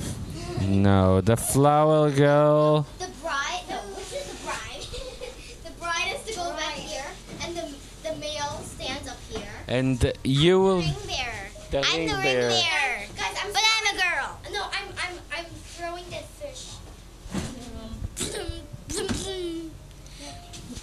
No, 0.67 1.21
the 1.21 1.37
flower 1.37 2.11
girl. 2.11 2.87
The 2.99 3.07
bride. 3.23 3.63
No, 3.71 3.77
which 3.95 4.13
is 4.13 4.27
the 4.27 4.39
bride? 4.45 4.83
the 5.65 5.71
bride 5.79 6.09
has 6.11 6.25
to 6.27 6.35
go 6.35 6.51
back 6.57 6.75
here, 6.75 7.07
and 7.45 7.55
the 7.57 7.67
the 8.03 8.17
male 8.17 8.59
stands 8.67 9.09
up 9.09 9.19
here. 9.31 9.47
And 9.69 10.13
you 10.25 10.59
will 10.61 10.81
The 10.81 10.87
Ring 10.87 11.07
bearer. 11.07 11.47
the 11.71 11.79
I'm 11.87 11.97
ring 11.99 12.09
the 12.09 12.15
ring 12.15 12.23
bearer. 12.25 12.49
bearer. 12.51 12.99
Guys, 13.17 13.37
I'm 13.45 13.53
but 13.53 13.63
I'm 13.63 13.87
a 13.95 13.97
girl. 14.01 14.29
No, 14.53 14.63
I'm 14.75 14.89
I'm 15.05 15.15
I'm 15.39 15.45
throwing 15.79 16.05
dead 16.11 16.25
fish. 16.43 16.67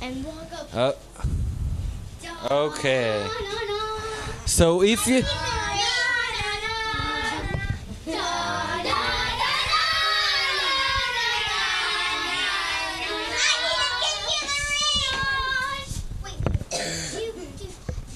And 0.01 0.23
walk 0.25 0.53
up. 0.53 0.75
Uh, 0.75 0.93
okay. 2.51 3.27
So 4.45 4.81
if 4.81 5.07
you 5.07 5.23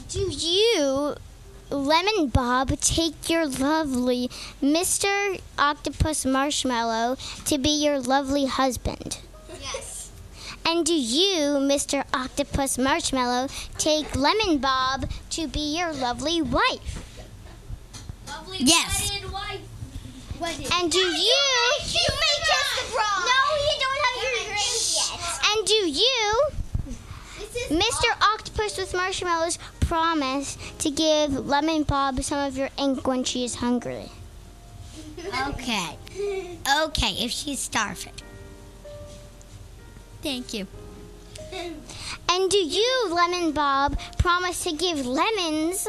Do 0.10 0.30
you, 0.30 1.16
Lemon 1.70 2.28
Bob, 2.28 2.78
take 2.82 3.30
your 3.30 3.48
lovely 3.48 4.30
Mr. 4.62 5.40
Octopus 5.58 6.26
Marshmallow 6.26 7.16
to 7.46 7.58
be 7.58 7.70
your 7.70 7.98
lovely 8.00 8.46
husband? 8.46 9.20
And 10.66 10.86
do 10.86 10.94
you, 10.94 11.58
Mr. 11.60 12.04
Octopus 12.14 12.78
Marshmallow, 12.78 13.48
take 13.78 14.16
Lemon 14.16 14.60
Bob 14.60 15.10
to 15.32 15.48
be 15.48 15.78
your 15.78 15.92
lovely 15.92 16.42
wife? 16.42 17.04
Lovely 18.28 18.60
Yes. 18.62 19.12
wife. 19.32 19.62
And 20.74 20.92
do 20.92 20.98
you? 20.98 21.44
You 21.86 22.08
may 22.24 22.38
kiss 22.50 22.70
the 22.78 22.94
bride. 22.94 23.26
No, 23.26 23.42
you 23.68 23.76
don't 23.80 24.02
have 24.06 24.24
your 24.24 24.50
rings 24.54 24.96
yet. 24.98 25.58
And 25.58 25.68
do 25.68 25.74
you, 25.90 27.80
Mr. 27.80 28.34
Octopus 28.34 28.78
with 28.78 28.94
Marshmallows, 28.94 29.60
promise 29.82 30.58
to 30.80 30.90
give 30.90 31.46
Lemon 31.48 31.84
Bob 31.84 32.24
some 32.24 32.40
of 32.40 32.58
your 32.58 32.70
ink 32.78 33.06
when 33.08 33.24
she 33.24 33.44
is 33.44 33.56
hungry? 33.56 34.10
Okay. 35.50 35.98
Okay, 36.84 37.12
if 37.24 37.30
she's 37.32 37.60
starving. 37.60 38.14
Thank 40.22 40.54
you. 40.54 40.68
And 42.34 42.50
do 42.50 42.58
you, 42.58 43.10
Lemon 43.14 43.52
Bob, 43.52 44.00
promise 44.18 44.64
to 44.64 44.72
give 44.72 45.06
lemons 45.06 45.86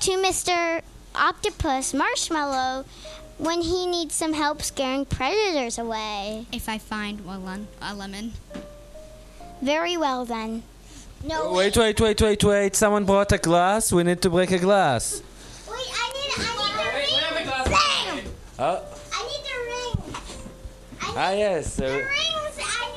to 0.00 0.10
Mr. 0.10 0.82
Octopus 1.14 1.94
Marshmallow 1.94 2.84
when 3.38 3.60
he 3.60 3.86
needs 3.86 4.12
some 4.16 4.32
help 4.32 4.60
scaring 4.60 5.04
predators 5.04 5.78
away? 5.78 6.46
If 6.50 6.68
I 6.68 6.78
find 6.78 7.20
a 7.20 7.24
lemon. 7.38 7.68
A 7.80 7.94
lemon. 7.94 8.32
Very 9.62 9.96
well 9.96 10.24
then. 10.24 10.64
No, 11.24 11.52
wait, 11.52 11.76
wait, 11.76 12.00
wait, 12.00 12.20
wait, 12.20 12.42
wait. 12.42 12.74
Someone 12.74 13.04
brought 13.04 13.30
a 13.30 13.38
glass. 13.38 13.92
We 13.92 14.02
need 14.02 14.20
to 14.22 14.30
break 14.30 14.50
a 14.50 14.58
glass. 14.58 15.22
Wait, 15.70 15.76
I 15.78 16.12
need, 16.12 16.32
I 16.38 16.50
need 16.58 16.74
the 16.74 16.88
ring. 16.98 17.46
Bam! 17.70 18.32
Oh, 18.58 18.82
I 19.12 19.22
need 19.30 19.44
the 19.46 19.56
ring. 19.70 20.16
ah 21.16 21.30
yes. 21.30 21.80
Uh, 21.80 21.84
Rings, 21.84 22.08
I 22.10 22.18
need 22.18 22.41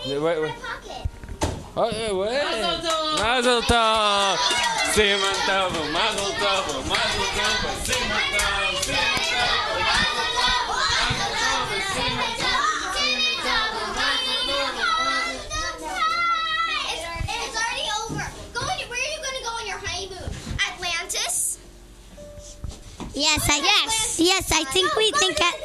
wait, 0.07 0.19
wait. 0.19 0.53
pocket. 0.61 1.09
Oh, 1.77 1.89
eh, 1.89 2.11
wait. 2.11 3.19
Mazel 3.19 3.61
tov. 3.63 4.37
Siman 4.93 5.35
tov, 5.45 5.71
mazel 5.91 6.31
tov, 6.39 6.65
mazel 6.87 7.27
tov, 7.35 7.55
siman 7.83 8.25
tov, 8.31 8.73
siman 8.85 9.25
It's 17.27 17.55
already 17.57 17.87
over. 18.05 18.25
Go 18.53 18.61
in, 18.61 18.87
where 18.89 18.99
are 18.99 19.11
you 19.11 19.21
going 19.25 19.37
to 19.37 19.43
go 19.43 19.51
on 19.51 19.65
your 19.67 19.79
honeymoon? 19.83 20.29
Atlantis? 20.69 21.57
Yes, 23.13 23.49
I 23.49 23.57
yes, 23.57 24.19
yes, 24.19 24.51
I 24.51 24.63
think 24.65 24.95
we 24.95 25.11
think 25.11 25.41
at 25.41 25.64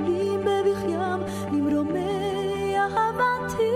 למרומי 1.80 2.76
אהבתי, 2.78 3.72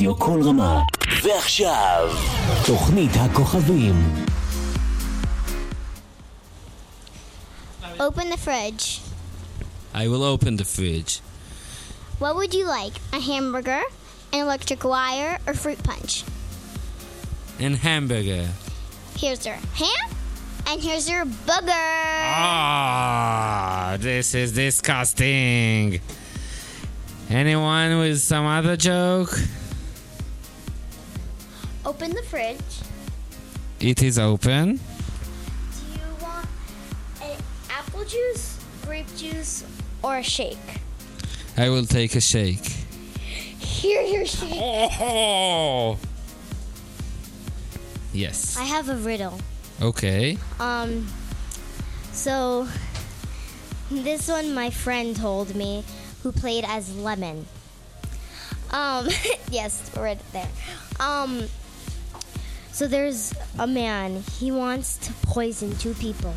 רדיו 0.00 0.18
כל 0.18 0.42
רמה. 0.44 0.82
ועכשיו, 1.22 2.08
תוכנית 2.66 3.10
הכוכבים. 3.14 4.24
Open 7.98 8.28
the 8.30 8.36
fridge. 8.36 9.00
I 9.94 10.06
will 10.08 10.22
open 10.22 10.56
the 10.56 10.64
fridge. 10.64 11.20
What 12.18 12.36
would 12.36 12.52
you 12.52 12.66
like? 12.66 12.94
A 13.12 13.20
hamburger, 13.20 13.82
an 14.32 14.40
electric 14.40 14.84
wire, 14.84 15.38
or 15.46 15.54
fruit 15.54 15.82
punch? 15.82 16.24
And 17.58 17.76
hamburger. 17.76 18.46
Here's 19.16 19.46
your 19.46 19.58
ham, 19.80 20.08
and 20.68 20.82
here's 20.82 21.08
your 21.08 21.24
booger. 21.24 21.88
Ah, 22.52 23.96
this 23.98 24.34
is 24.34 24.52
disgusting. 24.52 26.00
Anyone 27.30 27.98
with 27.98 28.20
some 28.20 28.46
other 28.46 28.76
joke? 28.76 29.32
Open 31.85 32.11
the 32.11 32.21
fridge. 32.23 32.59
It 33.79 34.03
is 34.03 34.19
open. 34.19 34.75
Do 34.75 34.81
you 35.93 36.23
want 36.23 36.47
an 37.21 37.37
apple 37.69 38.05
juice, 38.05 38.59
grape 38.85 39.07
juice, 39.17 39.63
or 40.03 40.17
a 40.17 40.23
shake? 40.23 40.57
I 41.57 41.69
will 41.69 41.85
take 41.85 42.15
a 42.15 42.21
shake. 42.21 42.65
Here's 43.59 44.11
your 44.11 44.25
shake. 44.25 44.51
Oh! 44.99 45.97
Yes. 48.13 48.57
I 48.57 48.63
have 48.63 48.89
a 48.89 48.95
riddle. 48.95 49.39
Okay. 49.81 50.37
Um, 50.59 51.07
so 52.11 52.67
this 53.89 54.27
one 54.27 54.53
my 54.53 54.69
friend 54.69 55.15
told 55.15 55.55
me 55.55 55.83
who 56.21 56.31
played 56.31 56.63
as 56.67 56.95
Lemon. 56.95 57.47
Um, 58.69 59.07
yes, 59.51 59.91
right 59.97 60.19
there. 60.31 60.47
Um, 60.99 61.47
so 62.71 62.87
there's 62.87 63.33
a 63.59 63.67
man. 63.67 64.23
He 64.39 64.51
wants 64.51 64.97
to 64.97 65.13
poison 65.23 65.75
two 65.77 65.93
people. 65.95 66.33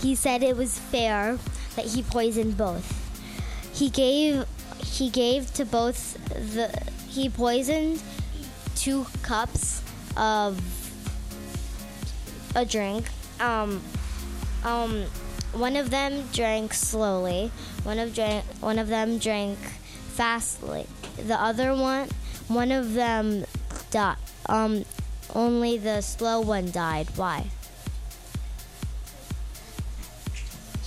He 0.00 0.14
said 0.14 0.42
it 0.42 0.56
was 0.56 0.78
fair 0.78 1.38
that 1.76 1.86
he 1.86 2.02
poisoned 2.02 2.56
both. 2.56 2.86
He 3.74 3.90
gave 3.90 4.44
he 4.84 5.10
gave 5.10 5.52
to 5.54 5.64
both 5.64 6.14
the 6.54 6.70
he 7.08 7.28
poisoned 7.28 8.02
two 8.74 9.06
cups 9.22 9.82
of 10.16 10.60
a 12.54 12.64
drink. 12.64 13.06
Um, 13.40 13.80
um, 14.64 15.04
one 15.52 15.76
of 15.76 15.90
them 15.90 16.28
drank 16.32 16.74
slowly. 16.74 17.50
One 17.84 17.98
of 17.98 18.14
drank. 18.14 18.44
One 18.60 18.78
of 18.78 18.88
them 18.88 19.18
drank 19.18 19.58
fastly. 20.14 20.86
The 21.16 21.40
other 21.40 21.74
one, 21.74 22.08
one 22.48 22.70
of 22.70 22.94
them 22.94 23.44
died. 23.90 24.16
Um, 24.46 24.84
only 25.34 25.78
the 25.78 26.00
slow 26.00 26.40
one 26.40 26.70
died. 26.70 27.08
Why? 27.16 27.46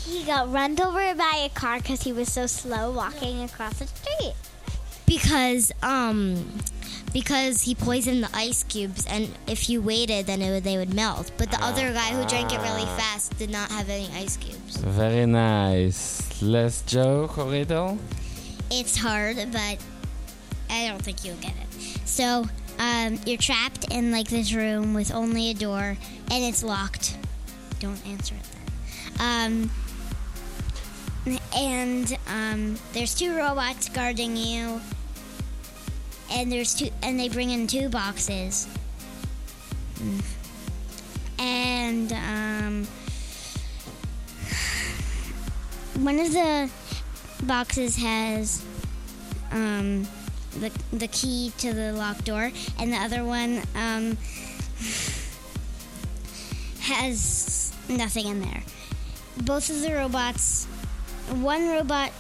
He 0.06 0.24
got 0.24 0.52
run 0.52 0.80
over 0.82 1.16
by 1.16 1.44
a 1.46 1.50
car 1.50 1.78
because 1.78 2.02
he 2.02 2.12
was 2.12 2.32
so 2.32 2.46
slow 2.48 2.92
walking 2.92 3.44
across 3.44 3.80
the 3.80 3.88
street. 3.88 4.34
Because 5.06 5.72
um, 5.84 6.46
because 7.14 7.62
he 7.64 7.76
poisoned 7.76 8.24
the 8.24 8.30
ice 8.34 8.64
cubes, 8.64 9.06
and 9.06 9.30
if 9.48 9.70
you 9.70 9.82
waited, 9.82 10.26
then 10.26 10.42
it 10.42 10.50
would, 10.52 10.64
they 10.64 10.78
would 10.78 10.94
melt. 10.94 11.32
But 11.38 11.52
the 11.52 11.64
other 11.64 11.94
guy 11.94 12.12
who 12.14 12.26
drank 12.28 12.54
it 12.54 12.60
really 12.60 12.86
fast 12.98 13.38
did 13.38 13.50
not 13.50 13.70
have 13.72 13.90
any 13.90 14.10
ice 14.16 14.38
cubes. 14.38 14.78
Very 14.78 15.26
nice. 15.26 16.42
Last 16.42 16.88
joke 16.88 17.38
or 17.38 17.46
riddle? 17.46 18.00
It's 18.70 18.98
hard, 18.98 19.38
but 19.52 19.78
I 20.70 20.88
don't 20.88 21.02
think 21.02 21.26
you'll 21.26 21.36
get 21.38 21.52
it. 21.52 22.08
So, 22.08 22.46
um, 22.82 23.20
you're 23.28 23.38
trapped 23.38 23.92
in 23.92 24.12
like 24.12 24.28
this 24.28 24.54
room 24.54 24.96
with 24.96 25.14
only 25.14 25.52
a 25.52 25.54
door, 25.54 25.96
and 26.32 26.44
it's 26.44 26.64
locked. 26.64 27.16
Don't 27.80 28.04
answer 28.08 28.34
it 28.34 28.48
then. 29.16 29.70
Um, 31.28 31.40
and 31.56 32.18
um, 32.28 32.80
there's 32.94 33.14
two 33.14 33.38
robots 33.38 33.88
guarding 33.88 34.36
you, 34.36 34.82
and 36.32 36.52
there's 36.52 36.74
two, 36.74 36.90
and 37.04 37.20
they 37.20 37.30
bring 37.30 37.52
in 37.52 37.68
two 37.68 37.88
boxes. 37.88 38.68
And 41.38 42.12
um, 42.14 42.88
one 46.04 46.18
of 46.20 46.32
the 46.32 46.72
boxes 47.44 47.96
has 47.98 48.66
um, 49.52 50.08
the 50.60 50.72
the 50.92 51.08
key 51.08 51.52
to 51.60 51.74
the 51.74 51.94
locked 51.94 52.26
door, 52.26 52.52
and 52.80 52.92
the 52.92 52.98
other 52.98 53.24
one 53.24 53.62
um, 53.76 54.18
has 56.82 57.74
nothing 57.88 58.28
in 58.28 58.42
there. 58.42 58.64
Both 59.38 59.70
of 59.70 59.82
the 59.82 59.94
robots, 59.94 60.66
one 61.30 61.70
robot, 61.70 62.12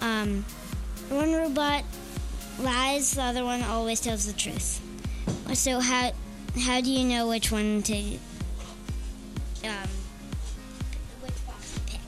um, 0.00 0.44
one 1.08 1.32
robot 1.32 1.84
lies, 2.58 3.12
the 3.12 3.22
other 3.22 3.44
one 3.44 3.62
always 3.62 4.00
tells 4.00 4.26
the 4.26 4.32
truth. 4.32 4.80
So 5.54 5.80
how 5.80 6.12
how 6.60 6.80
do 6.80 6.90
you 6.90 7.04
know 7.04 7.28
which 7.28 7.52
one 7.52 7.82
to 7.82 7.94
um, 7.94 9.88
which 11.20 11.46
box 11.46 11.74
to 11.74 11.80
pick? 11.82 12.00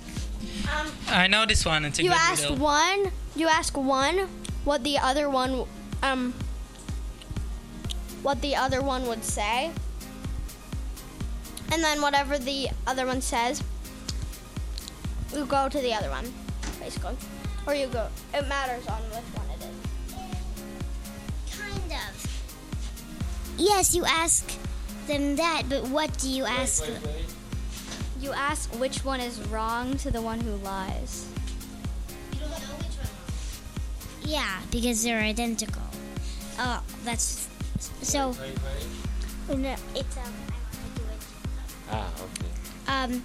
Um, 0.75 0.91
I 1.09 1.27
know 1.27 1.45
this 1.45 1.65
one. 1.65 1.85
It's 1.85 1.99
a 1.99 2.03
you 2.03 2.11
good 2.11 2.19
ask 2.19 2.43
riddle. 2.43 2.57
one, 2.65 3.13
you 3.37 3.49
ask 3.49 3.77
one 3.77 4.29
what 4.65 4.83
the 4.83 4.99
other 4.99 5.29
one 5.31 5.67
um 6.03 6.35
what 8.23 8.41
the 8.41 8.57
other 8.57 8.81
one 8.83 9.07
would 9.07 9.23
say. 9.23 9.71
And 11.73 11.83
then 11.83 12.01
whatever 12.01 12.39
the 12.39 12.69
other 12.87 13.07
one 13.07 13.21
says, 13.21 13.63
you 15.35 15.45
go 15.45 15.69
to 15.69 15.79
the 15.79 15.93
other 15.93 16.09
one, 16.09 16.33
basically. 16.81 17.17
Or 17.67 17.75
you 17.75 17.87
go 17.89 18.09
it 18.33 18.49
matters 18.49 18.87
on 18.87 19.03
which 19.11 19.29
one 19.35 19.51
it 19.51 19.61
is. 19.61 21.59
Kind 21.59 21.93
of. 21.93 23.55
Yes, 23.57 23.95
you 23.95 24.05
ask 24.05 24.51
them 25.07 25.37
that, 25.37 25.65
but 25.69 25.89
what 25.89 26.17
do 26.19 26.29
you 26.29 26.45
ask? 26.45 26.85
You 28.21 28.33
ask 28.33 28.73
which 28.81 29.05
one 29.05 29.21
is 29.21 29.41
wrong 29.49 29.97
to 29.99 30.11
the 30.11 30.23
one 30.23 30.41
who 30.41 30.57
lies. 30.57 31.29
Yeah, 34.25 34.61
because 34.71 35.03
they're 35.03 35.21
identical. 35.21 35.83
Oh, 36.59 36.83
that's 37.05 37.49
so. 38.03 38.33
No, 39.49 39.77
it's 39.95 40.17
um. 40.17 40.33
I 40.49 40.99
do 40.99 41.03
it. 41.03 41.27
Ah, 41.91 42.11
okay. 42.25 43.13
Um, 43.15 43.23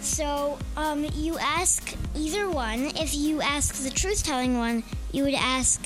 so 0.00 0.58
um, 0.76 1.06
you 1.14 1.38
ask 1.38 1.96
either 2.14 2.50
one. 2.50 2.92
If 2.96 3.14
you 3.14 3.40
ask 3.40 3.82
the 3.82 3.90
truth-telling 3.90 4.58
one, 4.58 4.84
you 5.12 5.24
would 5.24 5.34
ask, 5.34 5.82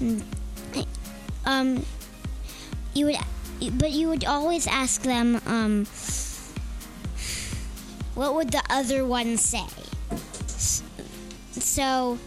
mm, 0.00 0.22
um, 1.44 1.84
you 2.94 3.06
would, 3.06 3.16
but 3.78 3.90
you 3.90 4.08
would 4.08 4.24
always 4.24 4.66
ask 4.66 5.02
them, 5.02 5.40
um, 5.46 5.84
what 8.14 8.34
would 8.34 8.52
the 8.52 8.62
other 8.70 9.04
one 9.04 9.36
say? 9.36 9.66
So, 11.52 12.18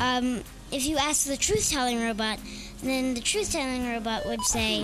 um, 0.00 0.42
if 0.72 0.86
you 0.86 0.96
ask 0.96 1.26
the 1.26 1.36
truth-telling 1.36 2.00
robot, 2.02 2.38
then 2.82 3.14
the 3.14 3.20
truth-telling 3.20 3.90
robot 3.90 4.26
would 4.26 4.42
say, 4.42 4.82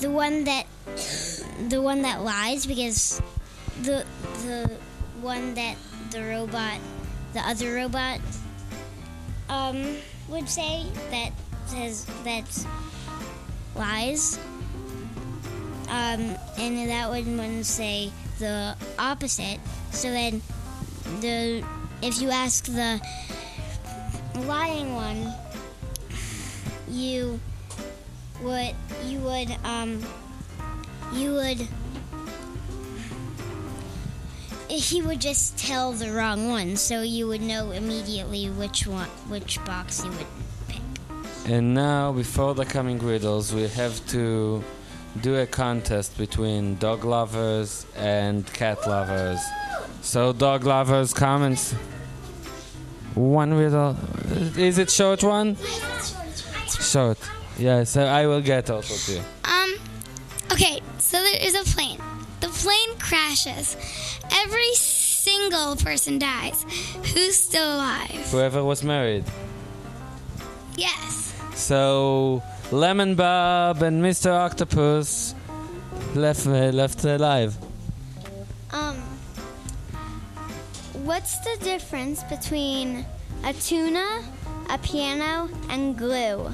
the 0.00 0.10
one 0.10 0.44
that 0.44 0.66
the 1.68 1.80
one 1.80 2.02
that 2.02 2.20
lies 2.20 2.66
because 2.66 3.22
the 3.82 4.04
the 4.44 4.70
one 5.22 5.54
that 5.54 5.76
the 6.10 6.20
robot 6.20 6.78
the 7.32 7.40
other 7.40 7.74
robot 7.74 8.20
um 9.48 9.96
would 10.28 10.48
say 10.48 10.84
that 11.10 11.32
says 11.66 12.04
that 12.24 12.44
lies. 13.74 14.38
Um 15.88 16.36
and 16.58 16.88
that 16.90 17.08
one 17.08 17.38
would 17.38 17.64
say 17.66 18.10
the 18.38 18.76
opposite. 18.98 19.58
So 19.90 20.10
then 20.10 20.42
the 21.20 21.64
if 22.02 22.20
you 22.20 22.30
ask 22.30 22.64
the 22.66 23.00
lying 24.46 24.94
one 24.94 25.32
you 26.88 27.40
would 28.42 28.74
you 29.04 29.18
would 29.20 29.50
um 29.64 30.02
you 31.12 31.32
would 31.32 31.68
he 34.68 35.00
would 35.02 35.20
just 35.20 35.56
tell 35.56 35.92
the 35.92 36.10
wrong 36.10 36.50
one 36.50 36.76
so 36.76 37.02
you 37.02 37.28
would 37.28 37.40
know 37.40 37.70
immediately 37.70 38.48
which 38.50 38.86
one 38.86 39.08
which 39.28 39.64
box 39.64 40.04
you 40.04 40.10
would 40.10 40.26
pick. 40.68 40.80
And 41.46 41.74
now, 41.74 42.12
before 42.12 42.54
the 42.54 42.64
coming 42.64 42.98
riddles, 42.98 43.54
we 43.54 43.68
have 43.68 44.04
to 44.08 44.64
do 45.20 45.36
a 45.36 45.46
contest 45.46 46.18
between 46.18 46.76
dog 46.76 47.04
lovers 47.04 47.86
and 47.96 48.46
cat 48.52 48.86
lovers. 48.86 49.40
So, 50.04 50.34
dog 50.34 50.64
lovers, 50.64 51.14
comments. 51.14 51.72
One 53.14 53.54
riddle. 53.54 53.96
Is 54.56 54.76
it 54.76 54.90
short 54.90 55.22
one? 55.22 55.56
Short. 56.78 57.18
Yeah, 57.58 57.84
so 57.84 58.04
I 58.04 58.26
will 58.26 58.42
get 58.42 58.68
also 58.68 58.94
two. 59.12 59.20
Um, 59.44 59.74
okay, 60.52 60.80
so 60.98 61.16
there 61.16 61.40
is 61.40 61.54
a 61.54 61.64
plane. 61.74 61.98
The 62.40 62.48
plane 62.48 62.98
crashes. 62.98 63.76
Every 64.30 64.74
single 64.74 65.76
person 65.76 66.18
dies. 66.18 66.64
Who's 67.14 67.36
still 67.36 67.76
alive? 67.76 68.28
Whoever 68.30 68.62
was 68.62 68.84
married. 68.84 69.24
Yes. 70.76 71.34
So, 71.54 72.42
Lemon 72.70 73.14
Bob 73.14 73.82
and 73.82 74.02
Mr. 74.02 74.32
Octopus 74.32 75.34
left 76.14 76.44
left 76.44 77.04
alive. 77.04 77.56
What's 81.04 81.38
the 81.40 81.56
difference 81.62 82.22
between 82.24 83.04
a 83.44 83.52
tuna, 83.52 84.22
a 84.70 84.78
piano, 84.78 85.50
and 85.68 85.96
glue? 85.98 86.50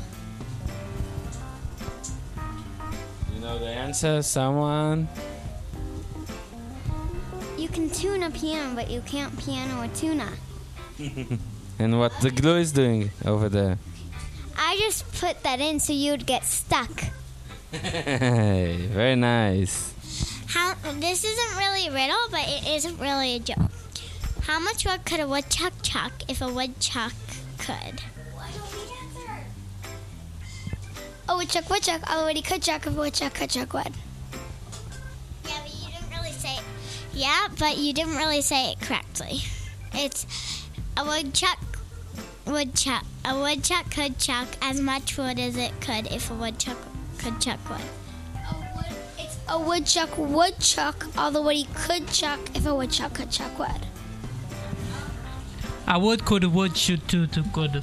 You 3.33 3.41
know 3.41 3.59
the 3.59 3.69
answer, 3.69 4.23
someone? 4.23 5.09
You 7.57 7.69
can 7.69 7.91
tune 7.91 8.25
a 8.25 8.31
piano, 8.31 8.75
but 8.75 8.91
you 8.91 9.01
can't 9.03 9.37
piano 9.39 9.83
a 9.83 9.89
tuna. 9.89 10.33
and 11.79 11.99
what 11.99 12.13
the 12.21 12.31
glue 12.31 12.57
is 12.57 12.73
doing 12.73 13.11
over 13.25 13.49
there. 13.49 13.79
I 14.57 14.77
just 14.79 15.11
put 15.21 15.43
that 15.45 15.61
in 15.61 15.79
so 15.79 15.93
you'd 15.93 16.27
get 16.27 16.45
stuck. 16.45 16.91
Hey, 17.71 18.89
very 18.91 19.15
nice. 19.15 19.95
How 20.49 20.75
this 20.99 21.23
isn't 21.23 21.57
really 21.57 21.87
a 21.87 21.93
riddle, 21.93 22.19
but 22.33 22.41
it 22.49 22.67
isn't 22.67 22.99
really 22.99 23.37
a 23.37 23.39
joke. 23.39 23.70
How 24.43 24.59
much 24.59 24.85
wood 24.85 25.05
could 25.05 25.21
a 25.21 25.29
woodchuck 25.29 25.73
chuck 25.83 26.13
if 26.29 26.41
a 26.41 26.49
woodchuck 26.53 27.13
could? 27.59 28.03
A 31.29 31.37
woodchuck, 31.37 31.71
woodchuck. 31.71 32.03
Oh, 32.09 32.25
what 32.25 32.35
he 32.35 32.43
could 32.43 32.63
chuck 32.63 32.87
if 32.87 32.97
a 32.97 32.99
woodchuck 32.99 33.35
could 33.35 33.51
chuck 33.51 33.73
wood. 33.73 33.93
Yeah, 35.45 35.59
but 35.61 35.71
you 35.73 35.93
didn't 35.93 36.11
really 36.11 36.33
say. 36.33 36.57
It. 36.57 36.63
Yeah, 37.13 37.49
but 37.59 37.77
you 37.79 37.93
didn't 37.93 38.17
really 38.17 38.43
say 38.43 38.73
it 38.73 38.81
correctly. 38.81 39.43
It's 39.93 40.27
a 40.97 41.05
woodchuck. 41.05 41.59
Woodchuck. 42.47 43.05
A 43.25 43.39
woodchuck 43.39 43.91
could 43.91 44.19
chuck 44.19 44.49
as 44.63 44.81
much 44.81 45.17
wood 45.17 45.39
as 45.39 45.57
it 45.57 45.73
could 45.81 46.07
if 46.11 46.31
a 46.31 46.35
woodchuck 46.35 46.79
could 47.19 47.41
chuck 47.41 47.61
wood. 47.71 47.81
It's 49.19 49.39
a 49.49 49.61
woodchuck, 49.61 50.17
woodchuck. 50.19 51.07
All 51.17 51.31
the 51.31 51.43
wood 51.43 51.57
he 51.57 51.67
could 51.75 52.09
chuck 52.09 52.41
if 52.57 52.67
a 52.67 52.75
woodchuck 52.75 53.15
could 53.15 53.31
chuck 53.31 53.57
wood. 53.59 53.87
A 55.93 55.99
wood 55.99 56.25
could 56.25 56.45
wood 56.45 56.77
shoot 56.77 57.01
two 57.09 57.27
to 57.27 57.43
good. 57.53 57.83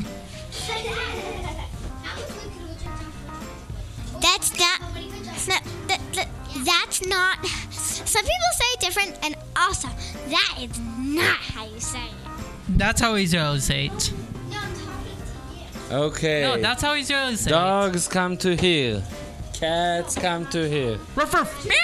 That's 4.21 4.57
not. 4.57 4.79
That's 5.25 5.47
not. 5.49 5.63
That, 5.89 5.99
that, 6.13 6.29
that's 6.63 7.05
not. 7.05 7.45
Some 7.69 8.23
people 8.23 8.51
say 8.53 8.65
it 8.65 8.79
different, 8.79 9.19
and 9.25 9.35
also 9.57 9.89
that 10.29 10.57
is 10.61 10.79
not 10.99 11.35
how 11.35 11.65
you 11.65 11.81
say 11.81 11.99
it. 11.99 12.77
That's 12.77 13.01
how 13.01 13.15
Israel 13.15 13.59
say 13.59 13.87
it. 13.87 14.13
You're 14.13 14.51
not 14.51 14.69
talking 14.77 15.91
Okay. 15.91 16.41
No, 16.43 16.61
that's 16.61 16.81
how 16.81 16.93
Israel 16.93 17.35
say 17.35 17.49
it. 17.49 17.53
Dogs 17.53 18.07
come 18.07 18.37
to 18.37 18.55
here. 18.55 19.03
Cats 19.51 20.15
come 20.15 20.45
to 20.51 20.69
here. 20.69 20.97
Ruff, 21.13 21.33
ruff, 21.33 21.65
meow. 21.65 21.75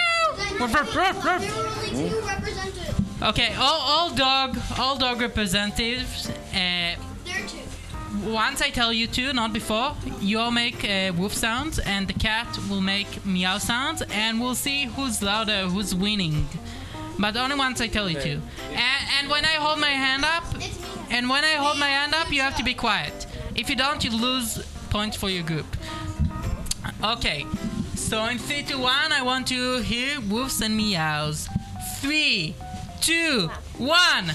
Ruff, 0.57 0.73
ruff, 0.73 0.95
ruff, 0.95 1.25
ruff. 1.25 2.82
Okay, 3.23 3.53
all, 3.57 3.79
all 3.79 4.09
dog 4.13 4.57
all 4.77 4.97
dog 4.97 5.21
representatives. 5.21 6.29
Uh, 6.53 6.95
once 8.25 8.61
I 8.61 8.69
tell 8.69 8.91
you 8.91 9.07
to, 9.07 9.31
not 9.31 9.53
before, 9.53 9.95
you 10.19 10.39
all 10.39 10.51
make 10.51 10.83
uh, 10.83 11.13
woof 11.17 11.33
sounds, 11.33 11.79
and 11.79 12.05
the 12.05 12.13
cat 12.13 12.47
will 12.69 12.81
make 12.81 13.25
meow 13.25 13.59
sounds, 13.59 14.01
and 14.11 14.41
we'll 14.41 14.55
see 14.55 14.85
who's 14.85 15.23
louder, 15.23 15.67
who's 15.67 15.95
winning. 15.95 16.47
But 17.17 17.37
only 17.37 17.55
once 17.55 17.79
I 17.79 17.87
tell 17.87 18.09
you 18.09 18.19
to. 18.19 18.31
And, 18.71 19.03
and 19.19 19.29
when 19.29 19.45
I 19.45 19.53
hold 19.53 19.79
my 19.79 19.87
hand 19.87 20.25
up, 20.25 20.43
and 21.09 21.29
when 21.29 21.45
I 21.45 21.53
hold 21.53 21.79
my 21.79 21.87
hand 21.87 22.13
up, 22.13 22.29
you 22.29 22.41
have 22.41 22.57
to 22.57 22.63
be 22.63 22.73
quiet. 22.73 23.25
If 23.55 23.69
you 23.69 23.77
don't, 23.77 24.03
you 24.03 24.11
lose 24.11 24.57
points 24.89 25.15
for 25.15 25.29
your 25.29 25.43
group. 25.43 25.77
Okay, 27.01 27.45
so 27.95 28.25
in 28.25 28.37
three, 28.37 28.63
two, 28.63 28.79
one, 28.79 29.11
I 29.13 29.21
want 29.21 29.47
to 29.47 29.79
hear 29.79 30.19
woofs 30.19 30.61
and 30.61 30.75
meows. 30.75 31.47
Three, 31.99 32.55
two, 33.03 33.49
one. 33.77 34.31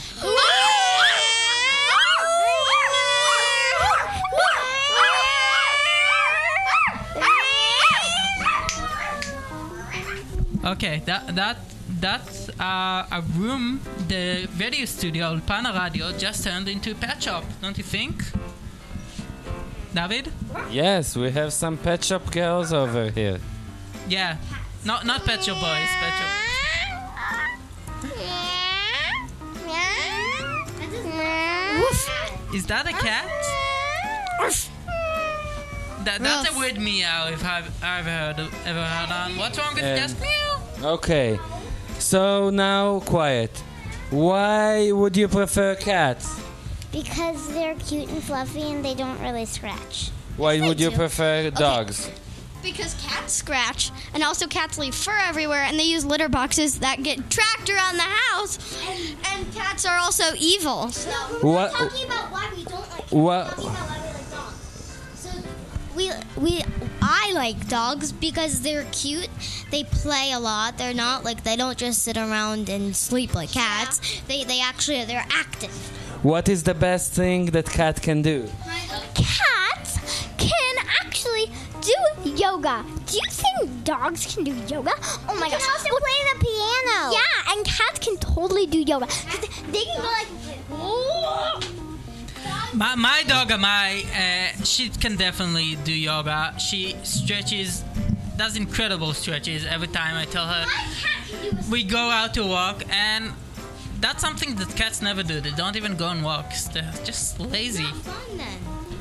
Okay, 10.64 11.00
that 11.06 11.34
that 11.34 11.56
that's 12.00 12.50
uh, 12.60 13.06
a 13.10 13.22
room. 13.36 13.80
The 14.08 14.46
radio 14.58 14.84
studio, 14.84 15.34
Ulpana 15.34 15.72
Radio, 15.72 16.12
just 16.12 16.44
turned 16.44 16.68
into 16.68 16.90
a 16.90 16.94
pet 16.94 17.22
shop. 17.22 17.44
Don't 17.62 17.78
you 17.78 17.84
think, 17.84 18.22
David? 19.94 20.30
Yes, 20.70 21.16
we 21.16 21.30
have 21.30 21.54
some 21.54 21.78
pet 21.78 22.04
shop 22.04 22.30
girls 22.30 22.72
over 22.72 23.10
here. 23.10 23.38
Yeah, 24.08 24.36
not 24.84 25.06
not 25.06 25.24
pet 25.24 25.42
shop 25.42 25.56
boys, 25.56 25.88
pet 26.00 26.12
shop. 26.18 26.47
Is 32.54 32.66
that 32.66 32.86
a 32.86 32.92
cat? 32.92 33.26
That, 36.04 36.20
that's 36.20 36.54
a 36.54 36.58
weird 36.58 36.78
meow 36.78 37.28
if 37.28 37.44
I've 37.44 37.66
ever 37.82 38.08
heard 38.10 38.38
ever 38.64 38.82
heard 38.82 39.12
on. 39.12 39.36
What's 39.36 39.58
wrong 39.58 39.74
with 39.74 39.84
Um, 39.84 39.96
just 39.96 40.18
meow? 40.20 40.62
Okay. 40.94 41.38
So 41.98 42.48
now 42.48 43.00
quiet. 43.00 43.50
Why 44.10 44.90
would 44.92 45.16
you 45.16 45.28
prefer 45.28 45.74
cats? 45.74 46.40
Because 46.90 47.52
they're 47.52 47.74
cute 47.74 48.08
and 48.08 48.22
fluffy 48.22 48.62
and 48.62 48.82
they 48.82 48.94
don't 48.94 49.20
really 49.20 49.44
scratch. 49.44 50.10
Why 50.38 50.58
would 50.60 50.80
you 50.80 50.88
do. 50.90 50.96
prefer 50.96 51.50
dogs? 51.50 52.08
Because 52.62 52.94
cats 52.94 53.32
scratch, 53.32 53.90
and 54.14 54.22
also 54.22 54.46
cats 54.46 54.78
leave 54.78 54.94
fur 54.94 55.16
everywhere, 55.26 55.62
and 55.62 55.78
they 55.78 55.84
use 55.84 56.04
litter 56.04 56.28
boxes 56.28 56.80
that 56.80 57.02
get 57.02 57.30
tracked 57.30 57.70
around 57.70 57.96
the 57.96 58.02
house. 58.02 58.58
And 59.32 59.52
cats 59.54 59.86
are 59.86 59.98
also 59.98 60.24
evil. 60.38 60.90
So 60.90 61.10
What? 61.40 61.72
Talking 61.72 62.04
about 62.06 62.30
why 62.32 62.50
we 62.56 62.64
don't 62.64 62.90
like 62.90 63.10
What? 63.10 63.58
why 63.58 63.64
we 63.64 64.12
like 64.12 64.30
dogs. 64.30 64.98
So 65.14 65.30
we 65.96 66.10
we 66.36 66.62
I 67.00 67.32
like 67.34 67.68
dogs 67.68 68.12
because 68.12 68.60
they're 68.62 68.84
cute. 68.92 69.28
They 69.70 69.84
play 69.84 70.32
a 70.32 70.38
lot. 70.40 70.76
They're 70.78 70.94
not 70.94 71.24
like 71.24 71.44
they 71.44 71.56
don't 71.56 71.78
just 71.78 72.02
sit 72.02 72.16
around 72.16 72.68
and 72.68 72.94
sleep 72.94 73.34
like 73.34 73.52
cats. 73.52 74.00
They 74.26 74.44
they 74.44 74.60
actually 74.60 75.04
they're 75.04 75.26
active. 75.30 75.70
What 76.22 76.48
is 76.48 76.64
the 76.64 76.74
best 76.74 77.12
thing 77.12 77.46
that 77.52 77.66
cat 77.66 78.02
can 78.02 78.22
do? 78.22 78.48
Cats 78.66 79.04
can 79.14 79.67
actually 81.28 81.50
do 81.80 82.30
yoga. 82.30 82.84
Do 83.06 83.16
you 83.16 83.22
think 83.30 83.84
dogs 83.84 84.34
can 84.34 84.44
do 84.44 84.52
yoga? 84.72 84.92
Oh 85.28 85.36
my 85.38 85.48
gosh. 85.50 85.60
can 85.60 85.70
also 85.70 85.88
play 85.88 86.18
the 86.32 86.38
piano. 86.44 87.12
Yeah, 87.12 87.52
and 87.52 87.64
cats 87.64 87.98
can 88.00 88.16
totally 88.18 88.66
do 88.66 88.80
yoga. 88.80 89.06
They 89.70 89.84
can 89.84 90.00
go 90.02 90.08
like 90.08 90.28
My, 92.74 92.94
my 92.94 93.22
dog 93.26 93.48
Amai, 93.48 94.04
uh, 94.04 94.64
she 94.64 94.88
can 94.88 95.16
definitely 95.16 95.76
do 95.84 95.92
yoga. 95.92 96.54
She 96.58 96.96
stretches, 97.02 97.82
does 98.36 98.56
incredible 98.56 99.14
stretches 99.14 99.66
every 99.66 99.88
time 99.88 100.16
I 100.16 100.24
tell 100.24 100.46
her. 100.46 100.64
We 101.70 101.82
go 101.84 101.98
out 101.98 102.34
to 102.34 102.44
walk, 102.44 102.82
and 102.90 103.32
that's 104.00 104.20
something 104.20 104.54
that 104.56 104.74
cats 104.76 105.02
never 105.02 105.22
do. 105.22 105.40
They 105.40 105.50
don't 105.50 105.76
even 105.76 105.96
go 105.96 106.06
on 106.06 106.22
walks. 106.22 106.64
They're 106.68 106.92
just 107.04 107.40
lazy. 107.40 107.86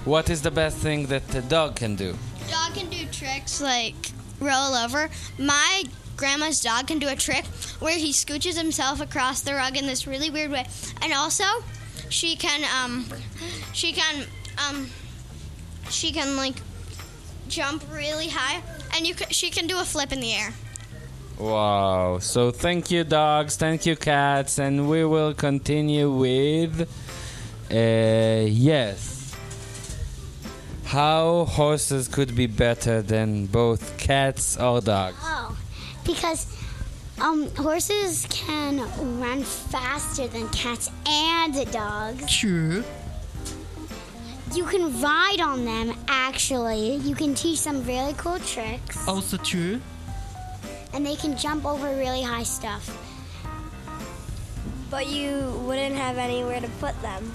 What 0.08 0.30
is 0.30 0.41
the 0.41 0.52
best 0.52 0.78
thing 0.78 1.08
that 1.08 1.36
a 1.36 1.41
dog 1.41 1.76
can 1.76 1.98
do? 1.98 2.15
Dog 2.50 2.74
can 2.74 2.89
do 2.89 3.06
tricks 3.12 3.60
like 3.60 4.13
roll 4.39 4.74
over. 4.74 5.10
My 5.38 5.84
grandma's 6.15 6.62
dog 6.62 6.88
can 6.88 6.98
do 6.98 7.10
a 7.10 7.15
trick 7.17 7.43
where 7.82 7.98
he 7.98 8.13
scooches 8.13 8.58
himself 8.58 9.02
across 9.02 9.41
the 9.41 9.54
rug 9.54 9.76
in 9.76 9.86
this 9.86 10.08
really 10.08 10.30
weird 10.30 10.50
way. 10.50 10.65
And 11.02 11.12
also, 11.12 11.43
she 12.08 12.38
can 12.38 12.63
um 12.80 13.06
she 13.74 13.91
can 13.91 14.24
um 14.70 14.88
she 15.89 16.13
can 16.13 16.38
like 16.38 16.56
jump 17.50 17.84
really 17.91 18.30
high 18.30 18.62
and 18.96 19.06
you 19.06 19.13
can, 19.13 19.28
she 19.30 19.50
can 19.50 19.67
do 19.67 19.78
a 19.78 19.84
flip 19.84 20.13
in 20.13 20.22
the 20.22 20.32
air. 20.32 20.54
Wow. 21.38 22.20
So 22.20 22.52
thank 22.52 22.91
you, 22.91 23.04
dogs. 23.04 23.58
Thank 23.58 23.86
you, 23.86 23.98
cats. 23.98 24.58
And 24.58 24.88
we 24.89 25.04
will 25.04 25.34
continue 25.34 26.10
with. 26.10 26.88
Uh, 27.70 28.48
yes. 28.48 29.16
How 30.88 31.43
horses 31.43 32.08
could 32.08 32.34
be 32.34 32.47
better 32.47 33.02
than 33.02 33.47
both 33.47 33.97
cats 33.97 34.56
or 34.56 34.80
dogs? 34.80 35.17
Oh, 35.21 35.58
because 36.06 36.47
um, 37.19 37.54
horses 37.56 38.26
can 38.30 38.80
run 39.19 39.43
faster 39.43 40.30
than 40.30 40.47
cats 40.47 40.89
and 41.06 41.69
dogs. 41.73 42.34
True. 42.34 42.86
You 44.54 44.63
can 44.63 45.02
ride 45.02 45.41
on 45.41 45.65
them, 45.65 45.93
actually. 46.08 46.95
You 46.95 47.15
can 47.15 47.36
teach 47.36 47.65
them 47.65 47.84
really 47.84 48.13
cool 48.13 48.39
tricks. 48.39 49.06
Also 49.10 49.36
true. 49.36 49.82
And 50.93 51.06
they 51.06 51.17
can 51.17 51.36
jump 51.38 51.65
over 51.65 51.89
really 51.97 52.21
high 52.21 52.43
stuff. 52.43 52.88
But 54.89 55.08
you 55.08 55.62
wouldn't 55.65 55.95
have 55.95 56.17
anywhere 56.17 56.62
to 56.62 56.69
put 56.80 57.00
them. 57.02 57.30